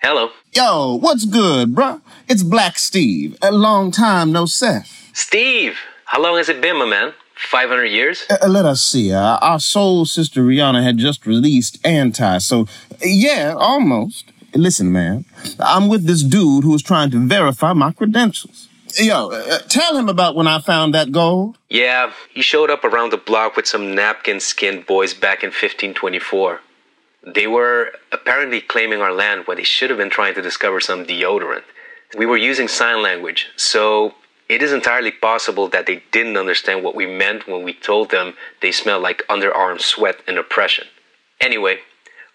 Hello. 0.03 0.31
Yo, 0.53 0.97
what's 0.97 1.25
good, 1.25 1.75
bruh? 1.75 2.01
It's 2.29 2.43
Black 2.43 2.79
Steve. 2.79 3.37
A 3.41 3.53
long 3.53 3.91
time 3.91 4.33
no 4.33 4.47
Seth. 4.47 5.11
Steve, 5.15 5.79
how 6.07 6.21
long 6.21 6.37
has 6.37 6.49
it 6.49 6.61
been, 6.61 6.77
my 6.77 6.85
man? 6.85 7.15
500 7.37 7.85
years? 7.87 8.25
Uh, 8.29 8.47
let 8.49 8.65
us 8.65 8.83
see. 8.83 9.12
Uh, 9.12 9.37
our 9.38 9.59
soul 9.59 10.05
sister 10.05 10.43
Rihanna 10.43 10.83
had 10.83 10.99
just 10.99 11.27
released 11.27 11.79
Anti, 11.85 12.38
so 12.38 12.67
yeah, 13.03 13.55
almost. 13.57 14.33
Listen, 14.55 14.93
man, 14.93 15.25
I'm 15.59 15.88
with 15.88 16.07
this 16.07 16.23
dude 16.23 16.65
who 16.65 16.75
is 16.75 16.83
trying 16.83 17.11
to 17.12 17.27
verify 17.27 17.73
my 17.73 17.93
credentials. 17.93 18.69
Yo, 18.99 19.31
uh, 19.31 19.59
tell 19.69 19.97
him 19.97 20.09
about 20.09 20.35
when 20.35 20.47
I 20.47 20.61
found 20.61 20.95
that 20.95 21.12
gold. 21.12 21.57
Yeah, 21.71 22.12
he 22.35 22.43
showed 22.43 22.69
up 22.69 22.85
around 22.85 23.11
the 23.11 23.17
block 23.17 23.57
with 23.57 23.67
some 23.67 23.95
napkin 23.95 24.41
skinned 24.41 24.87
boys 24.87 25.15
back 25.15 25.43
in 25.43 25.49
1524. 25.49 26.61
They 27.25 27.47
were 27.47 27.93
apparently 28.11 28.61
claiming 28.61 29.01
our 29.01 29.12
land 29.12 29.47
when 29.47 29.57
they 29.57 29.62
should 29.62 29.88
have 29.88 29.99
been 29.99 30.11
trying 30.11 30.35
to 30.35 30.43
discover 30.43 30.81
some 30.81 31.07
deodorant. 31.07 31.62
We 32.19 32.27
were 32.27 32.37
using 32.37 32.69
sign 32.69 33.03
language, 33.03 33.47
so 33.57 34.15
it 34.49 34.62
is 34.62 34.73
entirely 34.73 35.12
possible 35.12 35.69
that 35.69 35.87
they 35.87 36.03
didn't 36.11 36.37
understand 36.37 36.85
what 36.85 36.95
we 36.95 37.07
meant 37.07 37.47
when 37.47 37.62
we 37.62 37.73
told 37.73 38.11
them 38.11 38.35
they 38.61 38.73
smelled 38.73 39.03
like 39.03 39.23
underarm 39.31 39.81
sweat 39.81 40.17
and 40.27 40.37
oppression. 40.37 40.87
Anyway, 41.41 41.79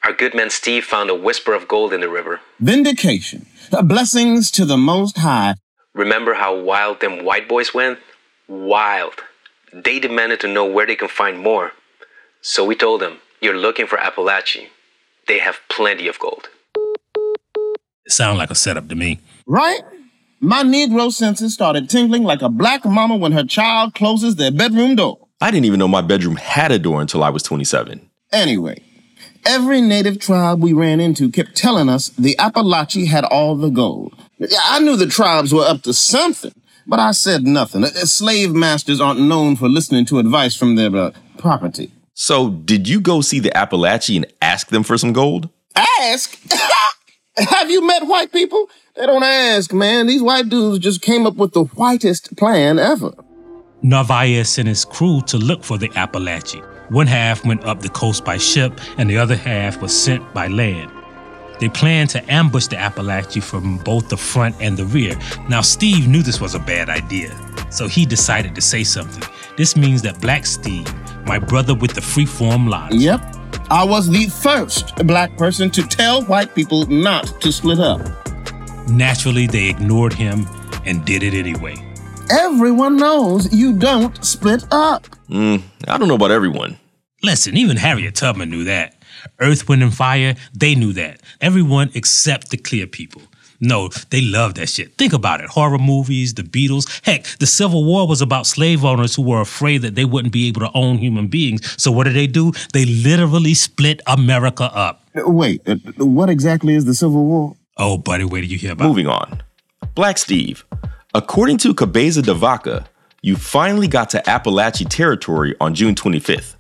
our 0.07 0.13
good 0.13 0.33
man 0.33 0.49
Steve 0.49 0.85
found 0.85 1.09
a 1.09 1.15
whisper 1.15 1.53
of 1.53 1.67
gold 1.67 1.91
in 1.91 1.99
the 1.99 2.07
river. 2.07 2.39
Vindication. 2.61 3.45
Blessings 3.83 4.49
to 4.51 4.63
the 4.63 4.77
Most 4.77 5.17
High. 5.17 5.55
Remember 5.93 6.33
how 6.33 6.57
wild 6.57 7.01
them 7.01 7.25
white 7.25 7.49
boys 7.49 7.73
went? 7.73 7.99
Wild. 8.47 9.15
They 9.73 9.99
demanded 9.99 10.39
to 10.39 10.47
know 10.47 10.63
where 10.63 10.85
they 10.85 10.95
can 10.95 11.09
find 11.09 11.37
more. 11.37 11.73
So 12.39 12.63
we 12.63 12.73
told 12.73 13.01
them, 13.01 13.17
You're 13.41 13.57
looking 13.57 13.85
for 13.85 13.97
Appalachia. 13.97 14.67
They 15.27 15.39
have 15.39 15.59
plenty 15.67 16.07
of 16.07 16.17
gold. 16.19 16.47
It 18.05 18.13
sounded 18.13 18.37
like 18.37 18.49
a 18.49 18.55
setup 18.55 18.87
to 18.87 18.95
me. 18.95 19.19
Right? 19.45 19.81
My 20.39 20.63
Negro 20.63 21.11
senses 21.11 21.53
started 21.53 21.89
tingling 21.89 22.23
like 22.23 22.41
a 22.41 22.47
black 22.47 22.85
mama 22.85 23.17
when 23.17 23.33
her 23.33 23.43
child 23.43 23.93
closes 23.93 24.37
their 24.37 24.51
bedroom 24.51 24.95
door. 24.95 25.27
I 25.41 25.51
didn't 25.51 25.65
even 25.65 25.79
know 25.79 25.89
my 25.89 26.01
bedroom 26.01 26.37
had 26.37 26.71
a 26.71 26.79
door 26.79 27.01
until 27.01 27.25
I 27.25 27.29
was 27.29 27.43
27. 27.43 28.09
Anyway, 28.31 28.83
every 29.47 29.81
native 29.81 30.19
tribe 30.19 30.61
we 30.61 30.73
ran 30.73 30.99
into 30.99 31.31
kept 31.31 31.55
telling 31.55 31.89
us 31.89 32.09
the 32.09 32.35
Appalachia 32.35 33.07
had 33.07 33.23
all 33.23 33.55
the 33.55 33.69
gold. 33.69 34.13
I 34.63 34.79
knew 34.79 34.95
the 34.95 35.07
tribes 35.07 35.53
were 35.53 35.63
up 35.65 35.81
to 35.83 35.93
something, 35.93 36.53
but 36.85 36.99
I 36.99 37.11
said 37.11 37.43
nothing. 37.43 37.83
Uh, 37.83 37.87
Slave 37.87 38.53
masters 38.53 39.01
aren't 39.01 39.21
known 39.21 39.55
for 39.55 39.67
listening 39.67 40.05
to 40.07 40.19
advice 40.19 40.55
from 40.55 40.75
their 40.75 40.95
uh, 40.95 41.11
property. 41.37 41.91
So, 42.13 42.49
did 42.49 42.87
you 42.87 42.99
go 42.99 43.21
see 43.21 43.39
the 43.39 43.51
Appalachia 43.51 44.17
and 44.17 44.33
ask 44.41 44.67
them 44.69 44.83
for 44.83 44.97
some 44.97 45.13
gold? 45.13 45.49
Ask? 45.75 46.37
Have 47.37 47.69
you 47.69 47.85
met 47.85 48.07
white 48.07 48.31
people? 48.31 48.67
They 48.95 49.05
don't 49.05 49.23
ask, 49.23 49.71
man. 49.71 50.07
These 50.07 50.23
white 50.23 50.49
dudes 50.49 50.79
just 50.79 51.01
came 51.01 51.27
up 51.27 51.35
with 51.35 51.53
the 51.53 51.65
whitest 51.65 52.35
plan 52.35 52.79
ever. 52.79 53.11
Narvaez 53.83 54.49
sent 54.49 54.67
his 54.67 54.83
crew 54.83 55.21
to 55.27 55.37
look 55.37 55.63
for 55.63 55.77
the 55.77 55.89
Appalachia. 55.89 56.76
One 56.89 57.07
half 57.07 57.45
went 57.45 57.65
up 57.65 57.81
the 57.81 57.89
coast 57.89 58.23
by 58.23 58.37
ship, 58.37 58.79
and 58.97 59.09
the 59.09 59.17
other 59.17 59.35
half 59.35 59.81
was 59.81 59.95
sent 59.99 60.33
by 60.33 60.47
land. 60.47 60.91
They 61.59 61.69
planned 61.69 62.11
to 62.11 62.31
ambush 62.31 62.67
the 62.67 62.75
Appalachia 62.75 63.41
from 63.43 63.77
both 63.79 64.09
the 64.09 64.17
front 64.17 64.55
and 64.61 64.77
the 64.77 64.85
rear. 64.85 65.17
Now, 65.49 65.61
Steve 65.61 66.07
knew 66.07 66.21
this 66.21 66.39
was 66.39 66.53
a 66.55 66.59
bad 66.59 66.87
idea, 66.89 67.35
so 67.71 67.87
he 67.87 68.05
decided 68.05 68.53
to 68.55 68.61
say 68.61 68.83
something. 68.83 69.23
This 69.57 69.75
means 69.75 70.01
that 70.03 70.21
Black 70.21 70.45
Steve, 70.45 70.87
my 71.25 71.39
brother 71.39 71.73
with 71.73 71.93
the 71.93 72.01
freeform 72.01 72.69
lodge, 72.69 72.93
Yep. 72.93 73.35
I 73.69 73.83
was 73.83 74.07
the 74.07 74.27
first 74.29 74.95
black 75.07 75.35
person 75.37 75.69
to 75.71 75.81
tell 75.83 76.23
white 76.23 76.55
people 76.55 76.85
not 76.85 77.25
to 77.41 77.51
split 77.51 77.79
up. 77.79 77.99
naturally 78.87 79.47
they 79.47 79.67
ignored 79.67 80.13
him 80.13 80.47
and 80.85 81.03
did 81.03 81.21
it 81.23 81.33
anyway. 81.33 81.75
Everyone 82.29 82.97
knows 82.97 83.53
you 83.53 83.73
don't 83.73 84.23
split 84.23 84.65
up. 84.71 85.03
Mm, 85.29 85.61
I 85.87 85.97
don't 85.97 86.07
know 86.07 86.15
about 86.15 86.31
everyone. 86.31 86.77
Listen, 87.23 87.55
even 87.55 87.77
Harriet 87.77 88.15
Tubman 88.15 88.49
knew 88.49 88.65
that. 88.65 88.95
Earth, 89.39 89.67
Wind, 89.69 89.81
and 89.83 89.93
Fire, 89.93 90.35
they 90.53 90.75
knew 90.75 90.93
that. 90.93 91.21
Everyone 91.41 91.89
except 91.93 92.49
the 92.49 92.57
clear 92.57 92.85
people. 92.85 93.21
No, 93.59 93.89
they 94.11 94.21
love 94.21 94.53
that 94.55 94.69
shit. 94.69 94.93
Think 94.95 95.13
about 95.13 95.41
it. 95.41 95.49
Horror 95.49 95.79
movies, 95.79 96.33
the 96.33 96.43
Beatles. 96.43 97.01
Heck, 97.03 97.23
the 97.39 97.47
Civil 97.47 97.85
War 97.85 98.07
was 98.07 98.21
about 98.21 98.45
slave 98.45 98.85
owners 98.85 99.15
who 99.15 99.23
were 99.23 99.41
afraid 99.41 99.79
that 99.79 99.95
they 99.95 100.05
wouldn't 100.05 100.33
be 100.33 100.47
able 100.47 100.61
to 100.61 100.71
own 100.75 100.97
human 100.97 101.27
beings. 101.27 101.81
So 101.81 101.91
what 101.91 102.03
did 102.03 102.15
they 102.15 102.27
do? 102.27 102.51
They 102.73 102.85
literally 102.85 103.55
split 103.55 104.01
America 104.05 104.65
up. 104.65 105.03
Wait, 105.15 105.61
uh, 105.67 105.75
what 105.97 106.29
exactly 106.29 106.75
is 106.75 106.85
the 106.85 106.93
Civil 106.93 107.25
War? 107.25 107.55
Oh, 107.77 107.97
buddy, 107.97 108.25
where 108.25 108.41
did 108.41 108.51
you 108.51 108.57
hear 108.57 108.73
about 108.73 108.87
Moving 108.87 109.07
on. 109.07 109.41
Black 109.95 110.17
Steve, 110.19 110.63
according 111.17 111.57
to 111.57 111.73
Cabeza 111.73 112.21
de 112.21 112.33
Vaca, 112.33 112.87
you 113.23 113.35
finally 113.35 113.87
got 113.87 114.11
to 114.11 114.21
Appalachia 114.27 114.87
territory 114.87 115.55
on 115.59 115.73
June 115.73 115.95
25th. 115.95 116.53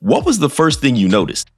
What 0.00 0.24
was 0.24 0.38
the 0.38 0.48
first 0.48 0.80
thing 0.80 0.96
you 0.96 1.06
noticed? 1.06 1.50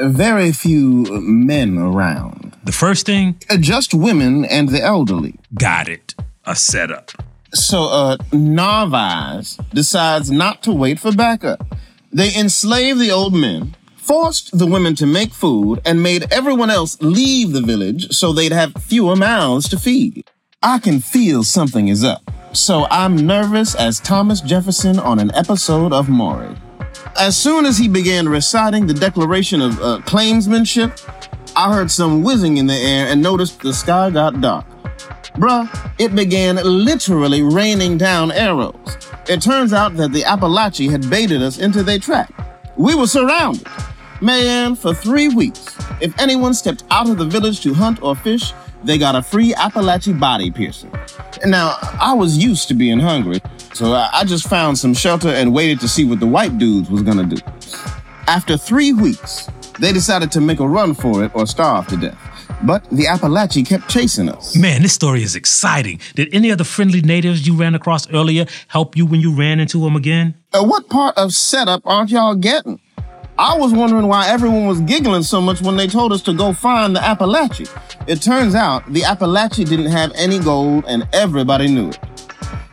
Very 0.00 0.50
few 0.50 1.04
men 1.22 1.78
around. 1.78 2.56
The 2.64 2.72
first 2.72 3.06
thing? 3.06 3.38
Just 3.60 3.94
women 3.94 4.44
and 4.44 4.70
the 4.70 4.82
elderly. 4.82 5.36
Got 5.56 5.88
it. 5.88 6.16
A 6.44 6.56
setup. 6.56 7.12
So, 7.52 7.84
uh, 7.84 8.16
Narvaez 8.32 9.56
decides 9.72 10.32
not 10.32 10.64
to 10.64 10.72
wait 10.72 10.98
for 10.98 11.12
backup. 11.12 11.64
They 12.12 12.34
enslave 12.34 12.98
the 12.98 13.12
old 13.12 13.34
men, 13.34 13.76
forced 13.94 14.58
the 14.58 14.66
women 14.66 14.96
to 14.96 15.06
make 15.06 15.32
food, 15.32 15.80
and 15.84 16.02
made 16.02 16.26
everyone 16.32 16.70
else 16.70 17.00
leave 17.00 17.52
the 17.52 17.62
village 17.62 18.12
so 18.12 18.32
they'd 18.32 18.50
have 18.50 18.72
fewer 18.80 19.14
mouths 19.14 19.68
to 19.68 19.78
feed. 19.78 20.24
I 20.66 20.78
can 20.78 20.98
feel 21.00 21.44
something 21.44 21.88
is 21.88 22.02
up, 22.04 22.22
so 22.54 22.86
I'm 22.90 23.16
nervous 23.16 23.74
as 23.74 24.00
Thomas 24.00 24.40
Jefferson 24.40 24.98
on 24.98 25.18
an 25.18 25.30
episode 25.34 25.92
of 25.92 26.08
Maury. 26.08 26.56
As 27.18 27.36
soon 27.36 27.66
as 27.66 27.76
he 27.76 27.86
began 27.86 28.26
reciting 28.26 28.86
the 28.86 28.94
Declaration 28.94 29.60
of 29.60 29.78
uh, 29.82 30.00
Claimsmanship, 30.06 30.98
I 31.54 31.70
heard 31.70 31.90
some 31.90 32.22
whizzing 32.22 32.56
in 32.56 32.66
the 32.66 32.72
air 32.72 33.08
and 33.08 33.22
noticed 33.22 33.60
the 33.60 33.74
sky 33.74 34.08
got 34.08 34.40
dark. 34.40 34.64
Bruh, 35.34 35.68
it 35.98 36.14
began 36.14 36.56
literally 36.56 37.42
raining 37.42 37.98
down 37.98 38.32
arrows. 38.32 38.96
It 39.28 39.42
turns 39.42 39.74
out 39.74 39.98
that 39.98 40.14
the 40.14 40.22
Appalachia 40.22 40.90
had 40.90 41.10
baited 41.10 41.42
us 41.42 41.58
into 41.58 41.82
their 41.82 41.98
trap. 41.98 42.32
We 42.78 42.94
were 42.94 43.06
surrounded. 43.06 43.68
Man, 44.22 44.76
for 44.76 44.94
three 44.94 45.28
weeks, 45.28 45.76
if 46.00 46.18
anyone 46.18 46.54
stepped 46.54 46.84
out 46.90 47.10
of 47.10 47.18
the 47.18 47.26
village 47.26 47.60
to 47.64 47.74
hunt 47.74 48.02
or 48.02 48.16
fish, 48.16 48.54
they 48.84 48.98
got 48.98 49.14
a 49.16 49.22
free 49.22 49.52
Appalachia 49.54 50.18
body 50.18 50.50
piercing. 50.50 50.92
Now, 51.44 51.76
I 52.00 52.14
was 52.14 52.36
used 52.38 52.68
to 52.68 52.74
being 52.74 52.98
hungry, 53.00 53.40
so 53.72 53.92
I 53.92 54.24
just 54.24 54.48
found 54.48 54.78
some 54.78 54.94
shelter 54.94 55.28
and 55.28 55.52
waited 55.52 55.80
to 55.80 55.88
see 55.88 56.04
what 56.04 56.20
the 56.20 56.26
white 56.26 56.58
dudes 56.58 56.90
was 56.90 57.02
gonna 57.02 57.24
do. 57.24 57.36
After 58.26 58.56
three 58.56 58.92
weeks, 58.92 59.48
they 59.78 59.92
decided 59.92 60.30
to 60.32 60.40
make 60.40 60.60
a 60.60 60.68
run 60.68 60.94
for 60.94 61.24
it 61.24 61.34
or 61.34 61.46
starve 61.46 61.86
to 61.88 61.96
death. 61.96 62.18
But 62.62 62.88
the 62.90 63.04
Appalachia 63.04 63.66
kept 63.66 63.88
chasing 63.90 64.28
us. 64.28 64.56
Man, 64.56 64.82
this 64.82 64.94
story 64.94 65.22
is 65.22 65.34
exciting. 65.34 66.00
Did 66.14 66.32
any 66.32 66.50
of 66.50 66.58
the 66.58 66.64
friendly 66.64 67.00
natives 67.00 67.46
you 67.46 67.56
ran 67.56 67.74
across 67.74 68.10
earlier 68.10 68.46
help 68.68 68.96
you 68.96 69.04
when 69.04 69.20
you 69.20 69.34
ran 69.34 69.60
into 69.60 69.80
them 69.80 69.96
again? 69.96 70.34
Uh, 70.52 70.62
what 70.62 70.88
part 70.88 71.16
of 71.18 71.32
setup 71.32 71.82
aren't 71.84 72.10
y'all 72.10 72.34
getting? 72.34 72.80
I 73.36 73.56
was 73.58 73.72
wondering 73.72 74.06
why 74.06 74.28
everyone 74.28 74.66
was 74.66 74.80
giggling 74.82 75.24
so 75.24 75.40
much 75.40 75.60
when 75.60 75.76
they 75.76 75.88
told 75.88 76.12
us 76.12 76.22
to 76.22 76.32
go 76.32 76.52
find 76.52 76.94
the 76.94 77.00
Appalachia. 77.00 77.68
It 78.06 78.22
turns 78.22 78.54
out 78.54 78.86
the 78.92 79.00
Appalachia 79.00 79.68
didn't 79.68 79.90
have 79.90 80.12
any 80.14 80.38
gold 80.38 80.84
and 80.86 81.08
everybody 81.12 81.66
knew 81.66 81.88
it. 81.88 81.98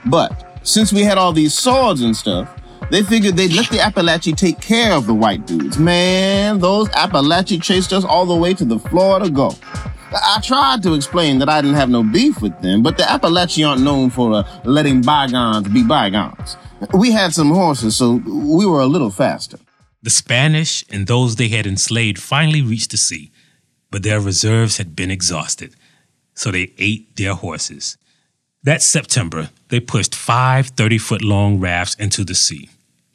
But 0.06 0.60
since 0.62 0.94
we 0.94 1.02
had 1.02 1.18
all 1.18 1.34
these 1.34 1.56
swords 1.56 2.02
and 2.02 2.16
stuff, 2.16 2.48
they 2.92 3.02
figured 3.02 3.38
they'd 3.38 3.54
let 3.54 3.70
the 3.70 3.78
Appalachia 3.78 4.36
take 4.36 4.62
care 4.62 4.94
of 4.94 5.08
the 5.08 5.16
white 5.16 5.48
dudes. 5.48 5.80
Man, 5.80 6.60
those 6.60 6.90
Appalachia 6.90 7.62
chased 7.62 7.92
us 7.92 8.04
all 8.04 8.28
the 8.28 8.36
way 8.36 8.54
to 8.54 8.64
the 8.64 8.78
Florida 8.78 9.32
Gulf. 9.32 9.60
I 10.14 10.42
tried 10.44 10.84
to 10.84 10.94
explain 10.94 11.40
that 11.40 11.50
I 11.50 11.62
didn't 11.62 11.78
have 11.78 11.90
no 11.90 12.04
beef 12.04 12.40
with 12.40 12.62
them, 12.62 12.84
but 12.84 12.98
the 12.98 13.04
Appalachia 13.04 13.68
aren't 13.70 13.82
known 13.82 14.12
for 14.12 14.34
uh, 14.34 14.62
letting 14.64 15.02
bygones 15.02 15.70
be 15.70 15.84
bygones. 15.84 16.56
We 16.94 17.12
had 17.12 17.34
some 17.34 17.50
horses, 17.50 17.96
so 17.96 18.22
we 18.26 18.68
were 18.68 18.82
a 18.82 18.86
little 18.86 19.10
faster. 19.10 19.58
The 20.04 20.10
Spanish 20.10 20.84
and 20.90 21.06
those 21.06 21.36
they 21.36 21.50
had 21.50 21.68
enslaved 21.68 22.20
finally 22.20 22.62
reached 22.62 22.92
the 22.92 22.98
sea, 22.98 23.32
but 23.92 24.04
their 24.04 24.20
reserves 24.20 24.78
had 24.78 24.96
been 24.96 25.12
exhausted, 25.12 25.76
so 26.34 26.50
they 26.52 26.74
ate 26.78 27.16
their 27.16 27.36
horses. 27.36 27.98
That 28.64 28.82
September, 28.82 29.50
they 29.70 29.80
pushed 29.80 30.16
five 30.16 30.68
30 30.68 30.98
foot 30.98 31.22
long 31.22 31.60
rafts 31.60 31.96
into 31.96 32.24
the 32.24 32.36
sea, 32.36 32.70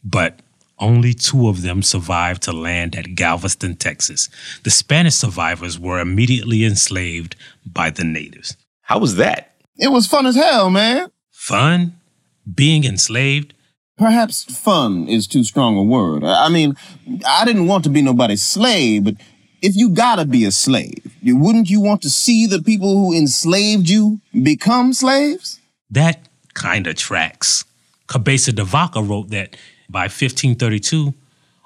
but 0.04 0.40
only 0.78 1.14
two 1.14 1.48
of 1.48 1.62
them 1.62 1.82
survived 1.82 2.42
to 2.42 2.52
land 2.52 2.94
at 2.94 3.14
Galveston, 3.14 3.76
Texas. 3.76 4.28
The 4.62 4.70
Spanish 4.70 5.14
survivors 5.14 5.78
were 5.78 6.00
immediately 6.00 6.64
enslaved 6.64 7.34
by 7.64 7.90
the 7.90 8.04
natives. 8.04 8.56
How 8.82 8.98
was 8.98 9.16
that? 9.16 9.54
It 9.78 9.88
was 9.88 10.06
fun 10.06 10.26
as 10.26 10.36
hell, 10.36 10.70
man. 10.70 11.10
Fun? 11.30 11.98
Being 12.52 12.84
enslaved? 12.84 13.54
Perhaps 13.98 14.44
fun 14.44 15.08
is 15.08 15.26
too 15.26 15.42
strong 15.42 15.76
a 15.76 15.82
word. 15.82 16.22
I 16.22 16.48
mean, 16.50 16.76
I 17.26 17.44
didn't 17.44 17.66
want 17.66 17.84
to 17.84 17.90
be 17.90 18.02
nobody's 18.02 18.42
slave, 18.42 19.04
but 19.04 19.14
if 19.62 19.74
you 19.74 19.88
gotta 19.88 20.26
be 20.26 20.44
a 20.44 20.50
slave, 20.50 21.16
wouldn't 21.24 21.70
you 21.70 21.80
want 21.80 22.02
to 22.02 22.10
see 22.10 22.46
the 22.46 22.62
people 22.62 22.96
who 22.96 23.16
enslaved 23.16 23.88
you 23.88 24.20
become 24.42 24.92
slaves? 24.92 25.60
That 25.90 26.28
kind 26.52 26.86
of 26.86 26.96
tracks. 26.96 27.64
Cabeza 28.06 28.52
de 28.52 28.64
Vaca 28.64 29.02
wrote 29.02 29.30
that 29.30 29.56
by 29.88 30.02
1532, 30.02 31.14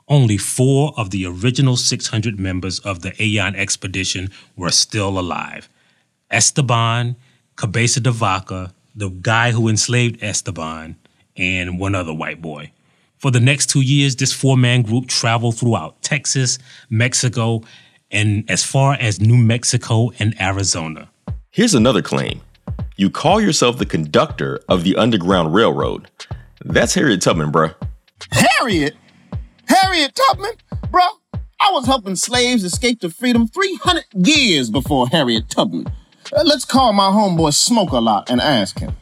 only 0.09 0.37
four 0.37 0.95
of 0.97 1.11
the 1.11 1.27
original 1.27 1.77
600 1.77 2.39
members 2.39 2.79
of 2.81 3.03
the 3.03 3.11
Ayllon 3.21 3.57
expedition 3.57 4.31
were 4.57 4.71
still 4.71 5.19
alive. 5.19 5.69
Esteban, 6.31 7.17
Cabeza 7.57 8.01
de 8.01 8.11
Vaca, 8.13 8.73
the 8.95 9.09
guy 9.09 9.51
who 9.51 9.69
enslaved 9.69 10.23
Esteban, 10.23 10.97
and 11.37 11.79
one 11.79 11.95
other 11.95 12.15
white 12.15 12.41
boy. 12.41 12.73
For 13.19 13.31
the 13.31 13.41
next 13.41 13.67
two 13.67 13.83
years, 13.83 14.17
this 14.17 14.33
four 14.33 14.57
man 14.57 14.83
group 14.83 15.07
traveled 15.07 15.59
throughout 15.59 16.01
Texas, 16.03 16.59
Mexico, 16.89 17.63
and 18.11 18.51
as 18.51 18.65
far 18.65 18.95
as 18.95 19.21
New 19.21 19.37
Mexico 19.37 20.11
and 20.19 20.41
Arizona. 20.41 21.11
Here's 21.51 21.75
another 21.75 22.03
claim 22.03 22.41
you 22.97 23.11
call 23.11 23.41
yourself 23.41 23.79
the 23.79 23.87
conductor 23.87 24.61
of 24.69 24.85
the 24.85 24.97
Underground 24.97 25.55
Railroad. 25.55 26.11
That's 26.65 26.95
Harriet 26.95 27.23
Tubman, 27.23 27.51
bruh. 27.51 27.75
Harriet? 28.31 28.95
Harriet 29.67 30.15
Tubman? 30.15 30.53
Bruh, 30.87 31.09
I 31.61 31.71
was 31.73 31.87
helping 31.87 32.17
slaves 32.17 32.65
escape 32.65 33.01
to 33.01 33.11
freedom 33.11 33.49
300 33.49 34.05
years 34.15 34.71
before 34.71 35.09
Harriet 35.09 35.49
Tubman. 35.49 35.87
Uh, 36.33 36.43
let's 36.45 36.65
call 36.65 36.93
my 36.93 37.09
homeboy 37.09 37.55
Smoke 37.55 37.93
a 37.93 37.99
Lot 37.99 38.31
and 38.31 38.41
ask 38.41 38.79
him. 38.79 38.97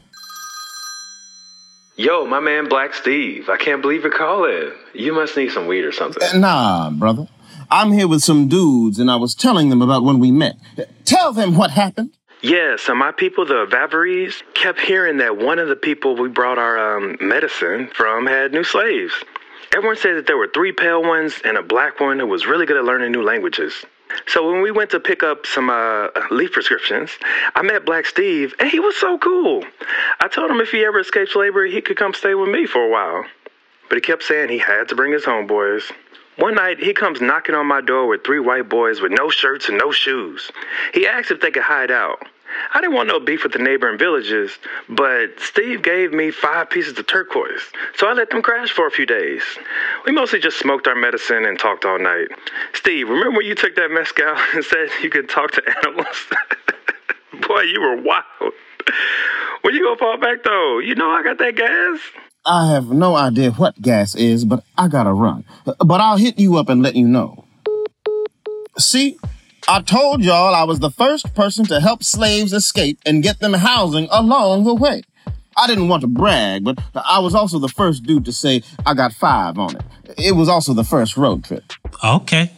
Yo, 1.99 2.25
my 2.25 2.39
man 2.39 2.69
Black 2.69 2.93
Steve. 2.93 3.49
I 3.49 3.57
can't 3.57 3.81
believe 3.81 4.03
you're 4.03 4.11
calling. 4.17 4.71
You 4.93 5.11
must 5.11 5.35
need 5.35 5.51
some 5.51 5.67
weed 5.67 5.83
or 5.83 5.91
something. 5.91 6.23
Uh, 6.23 6.37
nah, 6.37 6.89
brother. 6.91 7.27
I'm 7.69 7.91
here 7.91 8.07
with 8.07 8.21
some 8.21 8.47
dudes 8.47 8.99
and 8.99 9.11
I 9.11 9.17
was 9.17 9.35
telling 9.35 9.67
them 9.67 9.81
about 9.81 10.05
when 10.05 10.17
we 10.17 10.31
met. 10.31 10.55
Tell 11.03 11.33
them 11.33 11.57
what 11.57 11.71
happened. 11.71 12.11
Yeah, 12.41 12.77
so 12.77 12.95
my 12.95 13.11
people, 13.11 13.45
the 13.45 13.65
Avavares, 13.69 14.41
kept 14.53 14.79
hearing 14.79 15.17
that 15.17 15.35
one 15.35 15.59
of 15.59 15.67
the 15.67 15.75
people 15.75 16.15
we 16.15 16.29
brought 16.29 16.57
our 16.57 16.95
um, 16.95 17.17
medicine 17.19 17.89
from 17.93 18.27
had 18.27 18.53
new 18.53 18.63
slaves. 18.63 19.11
Everyone 19.75 19.97
said 19.97 20.15
that 20.15 20.25
there 20.25 20.37
were 20.37 20.47
three 20.47 20.71
pale 20.71 21.03
ones 21.03 21.41
and 21.43 21.57
a 21.57 21.63
black 21.63 21.99
one 21.99 22.17
who 22.17 22.27
was 22.27 22.45
really 22.45 22.65
good 22.65 22.77
at 22.77 22.85
learning 22.85 23.11
new 23.11 23.23
languages. 23.23 23.73
So 24.27 24.51
when 24.51 24.61
we 24.61 24.71
went 24.71 24.89
to 24.91 24.99
pick 24.99 25.23
up 25.23 25.45
some 25.45 25.69
uh, 25.69 26.07
leaf 26.31 26.51
prescriptions, 26.51 27.11
I 27.55 27.61
met 27.61 27.85
Black 27.85 28.05
Steve, 28.05 28.53
and 28.59 28.69
he 28.69 28.79
was 28.79 28.95
so 28.97 29.17
cool. 29.17 29.63
I 30.19 30.27
told 30.27 30.51
him 30.51 30.59
if 30.59 30.71
he 30.71 30.83
ever 30.85 30.99
escaped 30.99 31.31
slavery, 31.31 31.71
he 31.71 31.81
could 31.81 31.97
come 31.97 32.13
stay 32.13 32.33
with 32.35 32.49
me 32.49 32.65
for 32.65 32.83
a 32.83 32.89
while. 32.89 33.25
But 33.87 33.97
he 33.97 34.01
kept 34.01 34.23
saying 34.23 34.49
he 34.49 34.59
had 34.59 34.87
to 34.89 34.95
bring 34.95 35.11
his 35.11 35.25
homeboys. 35.25 35.91
One 36.37 36.55
night, 36.55 36.79
he 36.79 36.93
comes 36.93 37.19
knocking 37.19 37.55
on 37.55 37.65
my 37.65 37.81
door 37.81 38.07
with 38.07 38.23
three 38.23 38.39
white 38.39 38.69
boys 38.69 39.01
with 39.01 39.11
no 39.11 39.29
shirts 39.29 39.67
and 39.67 39.77
no 39.77 39.91
shoes. 39.91 40.51
He 40.93 41.05
asked 41.05 41.31
if 41.31 41.41
they 41.41 41.51
could 41.51 41.63
hide 41.63 41.91
out. 41.91 42.25
I 42.73 42.81
didn't 42.81 42.95
want 42.95 43.07
no 43.07 43.19
beef 43.19 43.43
with 43.43 43.53
the 43.53 43.59
neighboring 43.59 43.97
villages, 43.97 44.51
but 44.87 45.39
Steve 45.39 45.83
gave 45.83 46.11
me 46.13 46.31
five 46.31 46.69
pieces 46.69 46.97
of 46.97 47.07
turquoise, 47.07 47.61
so 47.95 48.07
I 48.07 48.13
let 48.13 48.29
them 48.29 48.41
crash 48.41 48.71
for 48.71 48.87
a 48.87 48.91
few 48.91 49.05
days. 49.05 49.43
We 50.05 50.11
mostly 50.11 50.39
just 50.39 50.59
smoked 50.59 50.87
our 50.87 50.95
medicine 50.95 51.45
and 51.45 51.57
talked 51.59 51.85
all 51.85 51.99
night. 51.99 52.27
Steve, 52.73 53.09
remember 53.09 53.37
when 53.37 53.45
you 53.45 53.55
took 53.55 53.75
that 53.75 53.91
mezcal 53.91 54.35
and 54.53 54.63
said 54.63 54.89
you 55.01 55.09
could 55.09 55.29
talk 55.29 55.51
to 55.51 55.63
animals? 55.83 56.27
Boy, 57.47 57.61
you 57.61 57.81
were 57.81 58.01
wild. 58.01 58.53
When 59.61 59.73
you 59.73 59.83
gonna 59.83 59.97
fall 59.97 60.17
back 60.17 60.43
though? 60.43 60.79
You 60.79 60.95
know 60.95 61.09
I 61.09 61.23
got 61.23 61.37
that 61.39 61.55
gas. 61.55 61.99
I 62.45 62.71
have 62.71 62.89
no 62.89 63.15
idea 63.15 63.51
what 63.51 63.79
gas 63.81 64.15
is, 64.15 64.45
but 64.45 64.63
I 64.77 64.87
gotta 64.87 65.13
run. 65.13 65.43
But 65.65 66.01
I'll 66.01 66.17
hit 66.17 66.39
you 66.39 66.57
up 66.57 66.69
and 66.69 66.81
let 66.81 66.95
you 66.95 67.07
know. 67.07 67.43
See, 68.77 69.17
I 69.71 69.83
told 69.83 70.23
y'all 70.23 70.55
I 70.55 70.63
was 70.63 70.79
the 70.79 70.89
first 70.89 71.35
person 71.35 71.63
to 71.65 71.79
help 71.79 72.03
slaves 72.03 72.53
escape 72.53 72.97
and 73.05 73.21
get 73.21 73.37
them 73.37 73.53
housing 73.53 74.07
along 74.09 74.63
the 74.63 74.73
way. 74.73 75.03
I 75.55 75.67
didn't 75.67 75.89
want 75.89 76.01
to 76.01 76.07
brag, 76.07 76.63
but 76.63 76.79
I 76.95 77.19
was 77.19 77.35
also 77.35 77.59
the 77.59 77.67
first 77.67 78.01
dude 78.01 78.25
to 78.25 78.33
say 78.33 78.63
I 78.87 78.95
got 78.95 79.13
five 79.13 79.59
on 79.59 79.75
it. 79.75 79.83
It 80.17 80.31
was 80.35 80.49
also 80.49 80.73
the 80.73 80.83
first 80.83 81.15
road 81.15 81.43
trip. 81.43 81.63
Okay. 82.03 82.51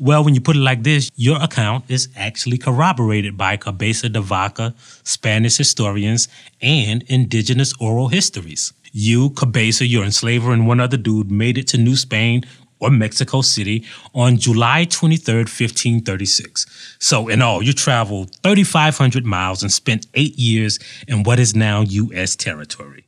Well, 0.00 0.24
when 0.24 0.34
you 0.34 0.40
put 0.40 0.56
it 0.56 0.60
like 0.60 0.82
this, 0.82 1.08
your 1.14 1.40
account 1.40 1.84
is 1.88 2.08
actually 2.16 2.58
corroborated 2.58 3.36
by 3.36 3.56
Cabeza 3.58 4.08
de 4.08 4.20
Vaca, 4.20 4.74
Spanish 5.04 5.58
historians, 5.58 6.26
and 6.60 7.04
indigenous 7.04 7.74
oral 7.78 8.08
histories. 8.08 8.72
You, 8.90 9.30
Cabeza, 9.30 9.86
your 9.86 10.04
enslaver, 10.04 10.52
and 10.52 10.66
one 10.66 10.80
other 10.80 10.96
dude 10.96 11.30
made 11.30 11.58
it 11.58 11.68
to 11.68 11.78
New 11.78 11.94
Spain 11.94 12.42
or 12.78 12.90
Mexico 12.90 13.40
City 13.42 13.84
on 14.14 14.36
July 14.36 14.84
23, 14.84 15.34
1536. 15.36 16.96
So, 16.98 17.28
in 17.28 17.42
all, 17.42 17.62
you 17.62 17.72
traveled 17.72 18.34
3,500 18.42 19.24
miles 19.24 19.62
and 19.62 19.72
spent 19.72 20.06
eight 20.14 20.38
years 20.38 20.78
in 21.08 21.22
what 21.22 21.38
is 21.38 21.54
now 21.54 21.80
U.S. 21.80 22.36
territory. 22.36 23.06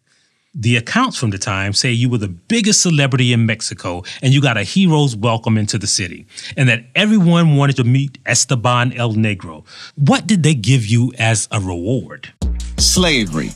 The 0.55 0.77
accounts 0.77 1.17
from 1.17 1.31
the 1.31 1.39
time 1.39 1.73
say 1.73 1.93
you 1.93 2.09
were 2.09 2.19
the 2.19 2.27
biggest 2.27 2.83
celebrity 2.83 3.33
in 3.33 3.47
Mexico 3.47 4.03
and 4.23 4.33
you 4.33 4.41
got 4.41 4.57
a 4.57 4.65
hero's 4.65 5.15
welcome 5.15 5.57
into 5.59 5.79
the 5.79 5.87
city, 5.87 6.27
and 6.57 6.69
that 6.69 6.85
everyone 6.95 7.57
wanted 7.57 7.77
to 7.77 7.85
meet 7.85 8.19
Esteban 8.27 8.93
el 8.95 9.13
Negro. 9.13 9.65
What 9.95 10.27
did 10.27 10.43
they 10.43 10.55
give 10.55 10.87
you 10.87 11.13
as 11.19 11.49
a 11.53 11.61
reward? 11.61 12.33
Slavery. 12.79 13.51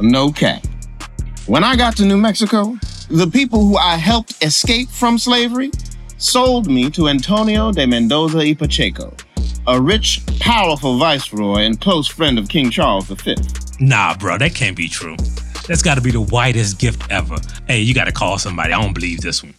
No 0.00 0.32
cap. 0.32 0.66
When 1.46 1.62
I 1.62 1.76
got 1.76 1.96
to 1.98 2.04
New 2.04 2.16
Mexico, 2.18 2.76
the 3.14 3.28
people 3.28 3.64
who 3.64 3.76
I 3.76 3.94
helped 3.94 4.42
escape 4.42 4.88
from 4.88 5.18
slavery 5.18 5.70
sold 6.18 6.66
me 6.66 6.90
to 6.90 7.08
Antonio 7.08 7.70
de 7.70 7.86
Mendoza 7.86 8.38
y 8.38 8.54
Pacheco, 8.54 9.14
a 9.68 9.80
rich, 9.80 10.20
powerful 10.40 10.98
viceroy 10.98 11.60
and 11.60 11.80
close 11.80 12.08
friend 12.08 12.40
of 12.40 12.48
King 12.48 12.70
Charles 12.70 13.06
V. 13.06 13.36
Nah, 13.78 14.16
bro, 14.16 14.38
that 14.38 14.56
can't 14.56 14.76
be 14.76 14.88
true. 14.88 15.16
That's 15.68 15.80
got 15.80 15.94
to 15.94 16.00
be 16.00 16.10
the 16.10 16.20
whitest 16.20 16.80
gift 16.80 17.08
ever. 17.08 17.36
Hey, 17.68 17.80
you 17.80 17.94
got 17.94 18.06
to 18.06 18.12
call 18.12 18.36
somebody. 18.36 18.72
I 18.72 18.82
don't 18.82 18.94
believe 18.94 19.20
this 19.20 19.44
one. 19.44 19.54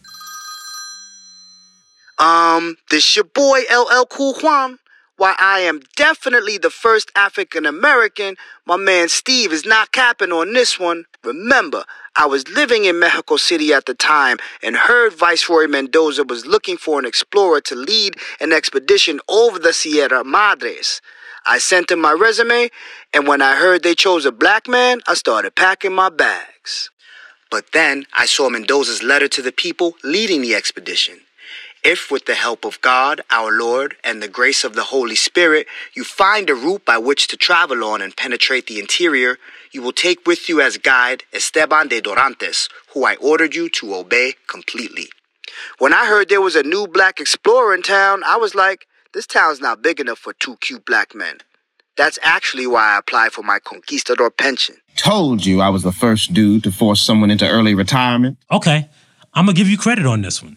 Um, 2.20 2.76
this 2.92 3.16
your 3.16 3.24
boy 3.24 3.62
LL 3.72 4.06
Cool 4.06 4.34
Juan. 4.34 4.80
Why 5.18 5.34
I 5.40 5.60
am 5.60 5.80
definitely 5.96 6.58
the 6.58 6.70
first 6.70 7.10
African 7.16 7.66
American, 7.66 8.36
my 8.66 8.76
man 8.76 9.08
Steve 9.08 9.54
is 9.54 9.66
not 9.66 9.94
capping 9.94 10.34
on 10.34 10.52
this 10.52 10.78
one. 10.78 11.06
Remember, 11.24 11.86
I 12.18 12.28
was 12.28 12.48
living 12.48 12.86
in 12.86 12.98
Mexico 12.98 13.36
City 13.36 13.74
at 13.74 13.88
the 13.88 13.94
time 13.94 14.38
and 14.64 14.78
heard 14.78 15.14
Viceroy 15.14 15.68
Mendoza 15.68 16.24
was 16.24 16.46
looking 16.46 16.78
for 16.78 16.98
an 16.98 17.06
explorer 17.06 17.60
to 17.62 17.76
lead 17.76 18.16
an 18.40 18.54
expedition 18.54 19.20
over 19.28 19.60
the 19.60 19.74
Sierra 19.74 20.24
Madres. 20.24 21.02
I 21.46 21.58
sent 21.58 21.92
him 21.92 22.00
my 22.00 22.14
resume, 22.14 22.70
and 23.14 23.28
when 23.28 23.42
I 23.42 23.58
heard 23.58 23.84
they 23.84 23.96
chose 23.96 24.26
a 24.26 24.32
black 24.32 24.66
man, 24.68 25.02
I 25.06 25.14
started 25.14 25.56
packing 25.56 25.94
my 25.94 26.10
bags. 26.10 26.90
But 27.52 27.74
then 27.74 28.06
I 28.14 28.26
saw 28.26 28.50
Mendoza's 28.50 29.04
letter 29.04 29.28
to 29.28 29.42
the 29.42 29.52
people 29.52 29.96
leading 30.02 30.42
the 30.42 30.56
expedition. 30.56 31.20
If, 31.84 32.10
with 32.10 32.26
the 32.26 32.34
help 32.34 32.66
of 32.66 32.82
God, 32.82 33.22
our 33.30 33.52
Lord, 33.52 33.96
and 34.04 34.24
the 34.24 34.28
grace 34.28 34.64
of 34.64 34.74
the 34.74 34.86
Holy 34.86 35.16
Spirit, 35.16 35.68
you 35.94 36.04
find 36.04 36.50
a 36.50 36.56
route 36.56 36.84
by 36.84 36.98
which 36.98 37.28
to 37.28 37.38
travel 37.38 37.84
on 37.84 38.02
and 38.02 38.18
penetrate 38.18 38.66
the 38.66 38.80
interior, 38.80 39.38
you 39.76 39.82
will 39.82 39.92
take 39.92 40.26
with 40.26 40.48
you 40.48 40.62
as 40.62 40.78
guide 40.78 41.26
Esteban 41.34 41.90
de 41.90 42.02
Dorantes, 42.02 42.70
who 42.94 43.06
I 43.06 43.16
ordered 43.18 43.54
you 43.54 43.70
to 43.70 43.94
obey 43.94 44.34
completely. 44.48 45.10
When 45.78 45.94
I 45.94 46.08
heard 46.08 46.30
there 46.30 46.42
was 46.42 46.56
a 46.56 46.64
new 46.64 46.88
black 46.88 47.20
explorer 47.20 47.76
in 47.76 47.82
town, 47.82 48.24
I 48.24 48.38
was 48.38 48.56
like, 48.56 48.88
this 49.14 49.28
town's 49.28 49.60
not 49.60 49.82
big 49.82 50.00
enough 50.00 50.18
for 50.18 50.34
two 50.34 50.56
cute 50.62 50.86
black 50.86 51.14
men. 51.14 51.40
That's 51.98 52.18
actually 52.22 52.68
why 52.68 52.96
I 52.96 52.98
applied 52.98 53.32
for 53.34 53.44
my 53.44 53.60
conquistador 53.60 54.30
pension. 54.30 54.78
Told 54.96 55.46
you 55.46 55.62
I 55.62 55.70
was 55.70 55.84
the 55.84 55.92
first 55.92 56.34
dude 56.34 56.64
to 56.64 56.72
force 56.72 57.02
someone 57.02 57.32
into 57.32 57.48
early 57.48 57.76
retirement. 57.76 58.38
Okay, 58.52 58.90
I'm 59.38 59.48
gonna 59.48 59.58
give 59.58 59.68
you 59.68 59.78
credit 59.78 60.06
on 60.06 60.22
this 60.22 60.42
one. 60.42 60.56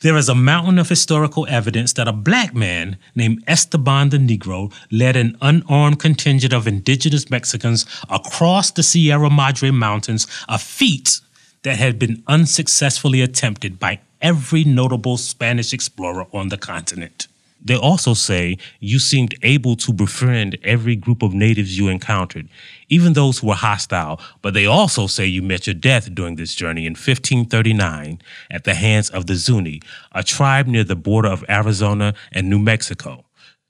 There 0.00 0.16
is 0.16 0.28
a 0.28 0.34
mountain 0.34 0.80
of 0.80 0.88
historical 0.88 1.46
evidence 1.48 1.92
that 1.92 2.08
a 2.08 2.12
black 2.12 2.54
man 2.56 2.96
named 3.14 3.44
Esteban 3.46 4.08
the 4.08 4.18
Negro 4.18 4.72
led 4.90 5.14
an 5.14 5.38
unarmed 5.40 6.00
contingent 6.00 6.52
of 6.52 6.66
indigenous 6.66 7.30
Mexicans 7.30 7.86
across 8.10 8.72
the 8.72 8.82
Sierra 8.82 9.30
Madre 9.30 9.70
Mountains, 9.70 10.26
a 10.48 10.58
feat 10.58 11.20
that 11.62 11.78
had 11.78 12.00
been 12.00 12.24
unsuccessfully 12.26 13.22
attempted 13.22 13.78
by 13.78 14.00
every 14.20 14.64
notable 14.64 15.16
Spanish 15.16 15.72
explorer 15.72 16.26
on 16.32 16.48
the 16.48 16.58
continent. 16.58 17.28
They 17.66 17.76
also 17.76 18.14
say 18.14 18.58
you 18.78 19.00
seemed 19.00 19.34
able 19.42 19.74
to 19.76 19.92
befriend 19.92 20.56
every 20.62 20.94
group 20.94 21.22
of 21.22 21.34
natives 21.34 21.76
you 21.76 21.88
encountered, 21.88 22.48
even 22.88 23.12
those 23.12 23.38
who 23.38 23.48
were 23.48 23.54
hostile, 23.54 24.20
but 24.40 24.54
they 24.54 24.66
also 24.66 25.08
say 25.08 25.26
you 25.26 25.42
met 25.42 25.66
your 25.66 25.74
death 25.74 26.14
during 26.14 26.36
this 26.36 26.54
journey 26.54 26.86
in 26.86 26.92
1539 26.92 28.20
at 28.52 28.62
the 28.62 28.74
hands 28.74 29.10
of 29.10 29.26
the 29.26 29.34
Zuni, 29.34 29.82
a 30.12 30.22
tribe 30.22 30.68
near 30.68 30.84
the 30.84 30.94
border 30.94 31.28
of 31.28 31.44
Arizona 31.48 32.14
and 32.30 32.48
New 32.48 32.60
Mexico. 32.60 33.24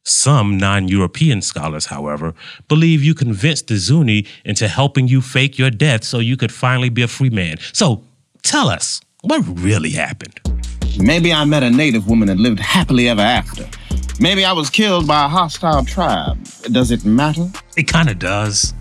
Some 0.05 0.59
non 0.59 0.89
European 0.89 1.41
scholars, 1.41 1.87
however, 1.87 2.35
believe 2.69 3.03
you 3.03 3.15
convinced 3.15 3.67
the 3.69 3.77
Zuni 3.77 4.27
into 4.45 4.69
helping 4.69 5.09
you 5.09 5.21
fake 5.23 5.59
your 5.59 5.71
death 5.71 6.05
so 6.05 6.19
you 6.19 6.37
could 6.37 6.53
finally 6.53 6.91
be 6.91 7.03
a 7.03 7.09
free 7.09 7.31
man. 7.31 7.57
So 7.73 8.05
tell 8.43 8.69
us, 8.69 9.01
what 9.23 9.43
really 9.47 9.91
happened? 9.91 10.39
Maybe 10.99 11.33
I 11.33 11.45
met 11.45 11.63
a 11.63 11.71
native 11.71 12.09
woman 12.09 12.29
and 12.29 12.39
lived 12.39 12.61
happily 12.61 13.09
ever 13.09 13.23
after. 13.23 13.67
Maybe 14.19 14.45
I 14.45 14.53
was 14.53 14.71
killed 14.71 15.07
by 15.07 15.27
a 15.27 15.29
hostile 15.29 15.85
tribe. 15.85 16.43
Does 16.73 16.91
it 16.91 17.05
matter? 17.05 17.51
It 17.77 17.85
kind 17.85 18.09
of 18.09 18.19
does. 18.19 18.73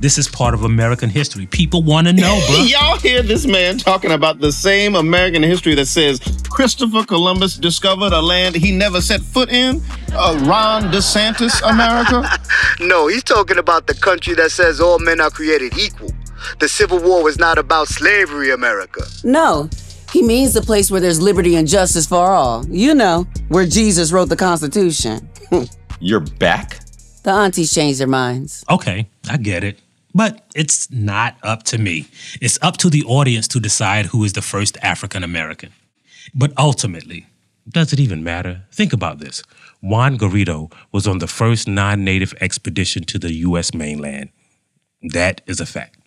This 0.00 0.16
is 0.16 0.28
part 0.28 0.54
of 0.54 0.62
American 0.62 1.10
history. 1.10 1.46
People 1.46 1.82
want 1.82 2.06
to 2.06 2.12
know, 2.12 2.40
bro. 2.48 2.56
Y'all 2.62 2.98
hear 2.98 3.20
this 3.22 3.46
man 3.46 3.78
talking 3.78 4.12
about 4.12 4.40
the 4.40 4.52
same 4.52 4.94
American 4.94 5.42
history 5.42 5.74
that 5.74 5.86
says 5.86 6.20
Christopher 6.48 7.04
Columbus 7.04 7.56
discovered 7.56 8.12
a 8.12 8.20
land 8.20 8.54
he 8.54 8.70
never 8.72 9.00
set 9.00 9.20
foot 9.20 9.50
in? 9.50 9.82
Uh, 10.12 10.42
Ron 10.46 10.84
DeSantis 10.84 11.60
America? 11.68 12.26
no, 12.80 13.08
he's 13.08 13.24
talking 13.24 13.58
about 13.58 13.88
the 13.88 13.94
country 13.94 14.34
that 14.34 14.52
says 14.52 14.80
all 14.80 14.98
men 14.98 15.20
are 15.20 15.30
created 15.30 15.76
equal. 15.76 16.12
The 16.60 16.68
Civil 16.68 17.00
War 17.00 17.22
was 17.22 17.38
not 17.38 17.58
about 17.58 17.88
slavery, 17.88 18.52
America. 18.52 19.02
No, 19.24 19.68
he 20.12 20.22
means 20.22 20.54
the 20.54 20.62
place 20.62 20.90
where 20.90 21.00
there's 21.00 21.20
liberty 21.20 21.56
and 21.56 21.68
justice 21.68 22.06
for 22.06 22.26
all. 22.26 22.66
You 22.68 22.94
know, 22.94 23.26
where 23.48 23.66
Jesus 23.66 24.12
wrote 24.12 24.28
the 24.28 24.36
Constitution. 24.36 25.28
You're 26.00 26.20
back? 26.20 26.80
The 27.24 27.30
aunties 27.30 27.72
changed 27.72 28.00
their 28.00 28.06
minds. 28.06 28.64
Okay, 28.70 29.08
I 29.28 29.36
get 29.36 29.64
it. 29.64 29.80
But 30.14 30.46
it's 30.54 30.90
not 30.90 31.36
up 31.42 31.64
to 31.64 31.78
me. 31.78 32.08
It's 32.40 32.58
up 32.62 32.78
to 32.78 32.90
the 32.90 33.04
audience 33.04 33.46
to 33.48 33.60
decide 33.60 34.06
who 34.06 34.24
is 34.24 34.32
the 34.32 34.42
first 34.42 34.78
African 34.82 35.22
American. 35.22 35.70
But 36.34 36.52
ultimately, 36.58 37.26
does 37.68 37.92
it 37.92 38.00
even 38.00 38.24
matter? 38.24 38.62
Think 38.72 38.92
about 38.92 39.18
this. 39.18 39.42
Juan 39.82 40.16
Garrido 40.18 40.72
was 40.90 41.06
on 41.06 41.18
the 41.18 41.26
first 41.26 41.68
non 41.68 42.04
native 42.04 42.34
expedition 42.40 43.04
to 43.04 43.18
the 43.18 43.32
U.S. 43.34 43.74
mainland. 43.74 44.30
That 45.02 45.42
is 45.46 45.60
a 45.60 45.66
fact. 45.66 45.97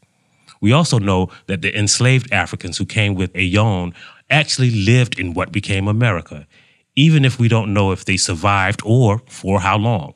We 0.61 0.71
also 0.71 0.99
know 0.99 1.29
that 1.47 1.61
the 1.61 1.77
enslaved 1.77 2.31
Africans 2.31 2.77
who 2.77 2.85
came 2.85 3.15
with 3.15 3.33
Ayllon 3.33 3.93
actually 4.29 4.71
lived 4.71 5.19
in 5.19 5.33
what 5.33 5.51
became 5.51 5.87
America, 5.87 6.47
even 6.95 7.25
if 7.25 7.39
we 7.39 7.47
don't 7.47 7.73
know 7.73 7.91
if 7.91 8.05
they 8.05 8.17
survived 8.17 8.81
or 8.85 9.19
for 9.27 9.59
how 9.59 9.77
long. 9.77 10.13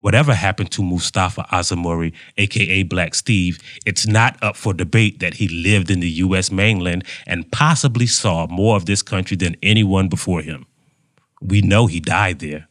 Whatever 0.00 0.34
happened 0.34 0.70
to 0.72 0.82
Mustafa 0.82 1.46
Azemmouri, 1.50 2.12
aka 2.36 2.82
Black 2.82 3.14
Steve, 3.14 3.58
it's 3.86 4.06
not 4.06 4.36
up 4.42 4.56
for 4.56 4.74
debate 4.74 5.20
that 5.20 5.34
he 5.34 5.48
lived 5.48 5.90
in 5.90 6.00
the 6.00 6.10
US 6.10 6.50
mainland 6.50 7.04
and 7.26 7.50
possibly 7.50 8.06
saw 8.06 8.46
more 8.48 8.76
of 8.76 8.84
this 8.84 9.02
country 9.02 9.36
than 9.36 9.56
anyone 9.62 10.08
before 10.08 10.42
him. 10.42 10.66
We 11.40 11.62
know 11.62 11.86
he 11.86 12.00
died 12.00 12.40
there. 12.40 12.68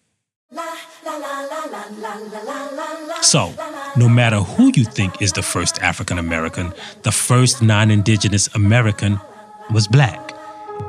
So, 3.21 3.53
no 3.95 4.09
matter 4.09 4.37
who 4.37 4.71
you 4.75 4.83
think 4.83 5.21
is 5.21 5.33
the 5.33 5.43
first 5.43 5.81
African 5.81 6.17
American, 6.17 6.73
the 7.03 7.11
first 7.11 7.61
non 7.61 7.91
indigenous 7.91 8.47
American 8.55 9.19
was 9.71 9.87
black. 9.87 10.31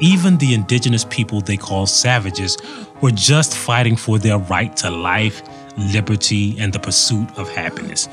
Even 0.00 0.38
the 0.38 0.54
indigenous 0.54 1.04
people 1.10 1.40
they 1.40 1.56
call 1.56 1.86
savages 1.86 2.56
were 3.02 3.10
just 3.10 3.54
fighting 3.54 3.96
for 3.96 4.18
their 4.18 4.38
right 4.38 4.74
to 4.78 4.90
life 4.90 5.42
liberty, 5.76 6.56
and 6.58 6.72
the 6.72 6.78
pursuit 6.78 7.28
of 7.36 7.48
happiness. 7.50 8.08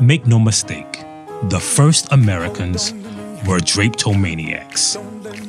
Make 0.00 0.26
no 0.26 0.38
mistake, 0.38 1.04
the 1.44 1.60
first 1.60 2.10
Americans 2.12 2.92
were 3.46 3.58
drapetomaniacs. 3.58 4.96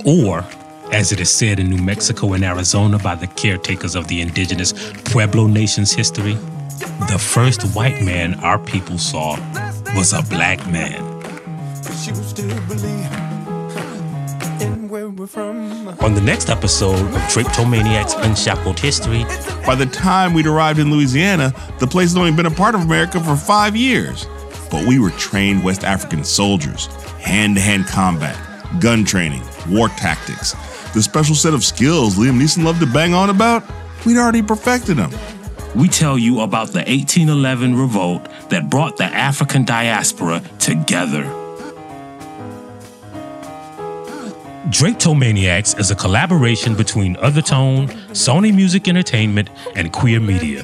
Or, 0.05 0.45
as 0.91 1.11
it 1.11 1.19
is 1.19 1.31
said 1.31 1.59
in 1.59 1.69
New 1.69 1.81
Mexico 1.81 2.33
and 2.33 2.43
Arizona 2.43 2.99
by 2.99 3.15
the 3.15 3.27
caretakers 3.27 3.95
of 3.95 4.07
the 4.07 4.21
indigenous 4.21 4.73
Pueblo 5.05 5.47
nation's 5.47 5.93
history, 5.93 6.37
the 7.09 7.17
first 7.19 7.63
white 7.75 8.01
man 8.01 8.35
our 8.41 8.59
people 8.59 8.97
saw 8.97 9.37
was 9.95 10.13
a 10.13 10.21
black 10.23 10.65
man. 10.71 11.01
On 16.01 16.13
the 16.13 16.21
next 16.23 16.49
episode 16.49 16.99
of 16.99 17.21
Drapetomaniax 17.31 18.23
Unshackled 18.23 18.79
History, 18.79 19.23
by 19.65 19.75
the 19.75 19.85
time 19.85 20.33
we'd 20.33 20.47
arrived 20.47 20.79
in 20.79 20.91
Louisiana, 20.91 21.53
the 21.79 21.87
place 21.87 22.13
had 22.13 22.19
only 22.19 22.31
been 22.31 22.45
a 22.45 22.51
part 22.51 22.75
of 22.75 22.81
America 22.81 23.19
for 23.23 23.35
five 23.35 23.75
years. 23.75 24.25
But 24.69 24.85
we 24.87 24.99
were 24.99 25.11
trained 25.11 25.63
West 25.63 25.83
African 25.83 26.23
soldiers, 26.23 26.87
hand 27.21 27.55
to 27.55 27.61
hand 27.61 27.87
combat, 27.87 28.37
gun 28.79 29.05
training, 29.05 29.43
war 29.69 29.89
tactics. 29.89 30.53
The 30.93 31.01
special 31.01 31.35
set 31.35 31.53
of 31.53 31.63
skills 31.63 32.15
Liam 32.15 32.39
Neeson 32.41 32.63
loved 32.63 32.79
to 32.81 32.87
bang 32.87 33.13
on 33.13 33.29
about, 33.29 33.63
we'd 34.05 34.17
already 34.17 34.41
perfected 34.41 34.97
them. 34.97 35.11
We 35.75 35.87
tell 35.87 36.19
you 36.19 36.41
about 36.41 36.67
the 36.67 36.79
1811 36.79 37.75
revolt 37.75 38.27
that 38.49 38.69
brought 38.69 38.97
the 38.97 39.05
African 39.05 39.65
diaspora 39.65 40.43
together. 40.59 41.23
Drapetomaniax 44.69 45.79
is 45.79 45.89
a 45.89 45.95
collaboration 45.95 46.75
between 46.75 47.15
Othertone, 47.17 47.87
Sony 48.11 48.53
Music 48.53 48.87
Entertainment, 48.87 49.49
and 49.75 49.91
Queer 49.91 50.19
Media. 50.19 50.63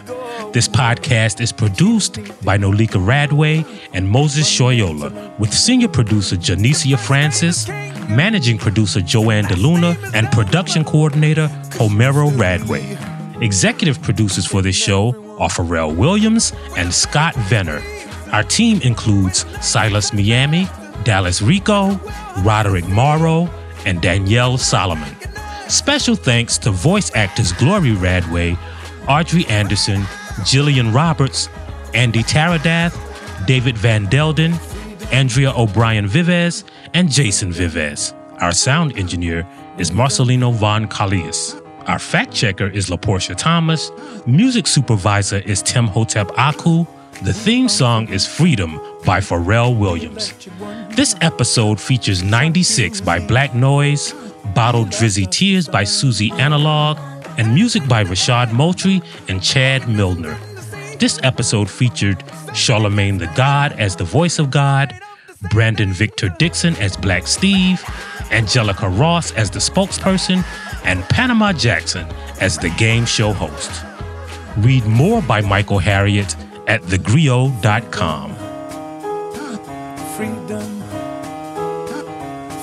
This 0.53 0.68
podcast 0.68 1.41
is 1.41 1.51
produced 1.51 2.16
by 2.45 2.57
Noleca 2.57 3.03
Radway 3.03 3.66
and 3.93 4.07
Moses 4.07 4.47
Soyoola, 4.47 5.38
with 5.39 5.53
senior 5.53 5.89
producer 5.89 6.36
Janicia 6.36 6.99
Francis, 6.99 7.68
managing 8.10 8.60
producer 8.60 8.99
JoAnn 8.99 9.45
DeLuna, 9.45 10.14
and 10.14 10.32
production 10.32 10.84
coordinator 10.84 11.47
Homero 11.72 12.30
Radway. 12.32 13.09
Executive 13.41 14.01
producers 14.01 14.45
for 14.45 14.61
this 14.61 14.75
show 14.75 15.09
are 15.39 15.47
Pharrell 15.47 15.95
Williams 15.95 16.51
and 16.75 16.93
Scott 16.93 17.33
Vener. 17.35 17.81
Our 18.33 18.43
team 18.43 18.81
includes 18.81 19.45
Silas 19.65 20.11
Miami, 20.13 20.67
Dallas 21.05 21.41
Rico, 21.41 21.95
Roderick 22.39 22.87
Morrow, 22.89 23.49
and 23.85 24.01
Danielle 24.01 24.57
Solomon. 24.57 25.15
Special 25.69 26.15
thanks 26.15 26.57
to 26.57 26.71
voice 26.71 27.15
actors 27.15 27.53
Glory 27.53 27.91
Radway, 27.91 28.57
Audrey 29.07 29.45
Anderson, 29.47 30.01
Gillianne 30.43 30.93
Roberts, 30.93 31.47
Andy 31.93 32.23
Tarradath, 32.23 32.95
David 33.47 33.77
Van 33.77 34.05
Delden, 34.07 34.53
Andrea 35.13 35.53
O'Brien 35.55 36.07
Vives, 36.07 36.65
and 36.93 37.09
Jason 37.09 37.53
Vives. 37.53 38.13
Our 38.41 38.51
sound 38.51 38.97
engineer 38.97 39.47
is 39.77 39.91
Marcellino 39.91 40.53
van 40.53 40.87
Callias. 40.87 41.55
Our 41.89 41.97
fact 41.97 42.35
checker 42.35 42.67
is 42.67 42.91
LaPorsche 42.91 43.35
Thomas. 43.35 43.91
Music 44.27 44.67
supervisor 44.67 45.39
is 45.39 45.63
Timmhotep 45.63 46.29
Aku. 46.37 46.85
The 47.23 47.33
theme 47.33 47.67
song 47.67 48.07
is 48.09 48.27
Freedom 48.27 48.79
by 49.07 49.21
Pharrell 49.21 49.75
Williams. 49.75 50.31
This 50.95 51.15
episode 51.21 51.81
features 51.81 52.21
96 52.21 53.01
by 53.01 53.17
Black 53.17 53.55
Noise, 53.55 54.13
Bottled 54.53 54.89
Drizzy 54.89 55.27
Tears 55.31 55.67
by 55.67 55.83
Susie 55.83 56.31
Analog, 56.33 56.99
and 57.39 57.55
music 57.55 57.87
by 57.87 58.03
Rashad 58.03 58.51
Moultrie 58.53 59.01
and 59.27 59.41
Chad 59.41 59.89
Milner. 59.89 60.37
This 60.99 61.19
episode 61.23 61.71
featured 61.71 62.23
Charlemagne 62.53 63.17
tha 63.17 63.31
God 63.35 63.71
as 63.79 63.95
the 63.95 64.03
voice 64.03 64.37
of 64.37 64.51
God, 64.51 64.93
Brandon 65.49 65.91
Victor 65.91 66.29
Dixon 66.37 66.75
as 66.75 66.95
Black 66.95 67.25
Steve, 67.25 67.83
Angelica 68.29 68.87
Ross 68.89 69.31
as 69.31 69.49
the 69.49 69.59
spokesperson, 69.59 70.45
and 70.84 71.03
Panama 71.03 71.53
Jackson 71.53 72.07
as 72.39 72.57
the 72.57 72.69
game 72.71 73.05
show 73.05 73.34
host. 73.34 73.71
Read 74.57 74.86
more 74.86 75.21
by 75.21 75.41
Michael 75.41 75.80
Harriot 75.80 76.36
at 76.67 76.82
thegrio.com. 76.84 78.36
Freedom. 80.15 80.84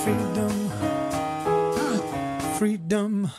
Freedom. 0.05 0.71
Freedom. 2.59 3.31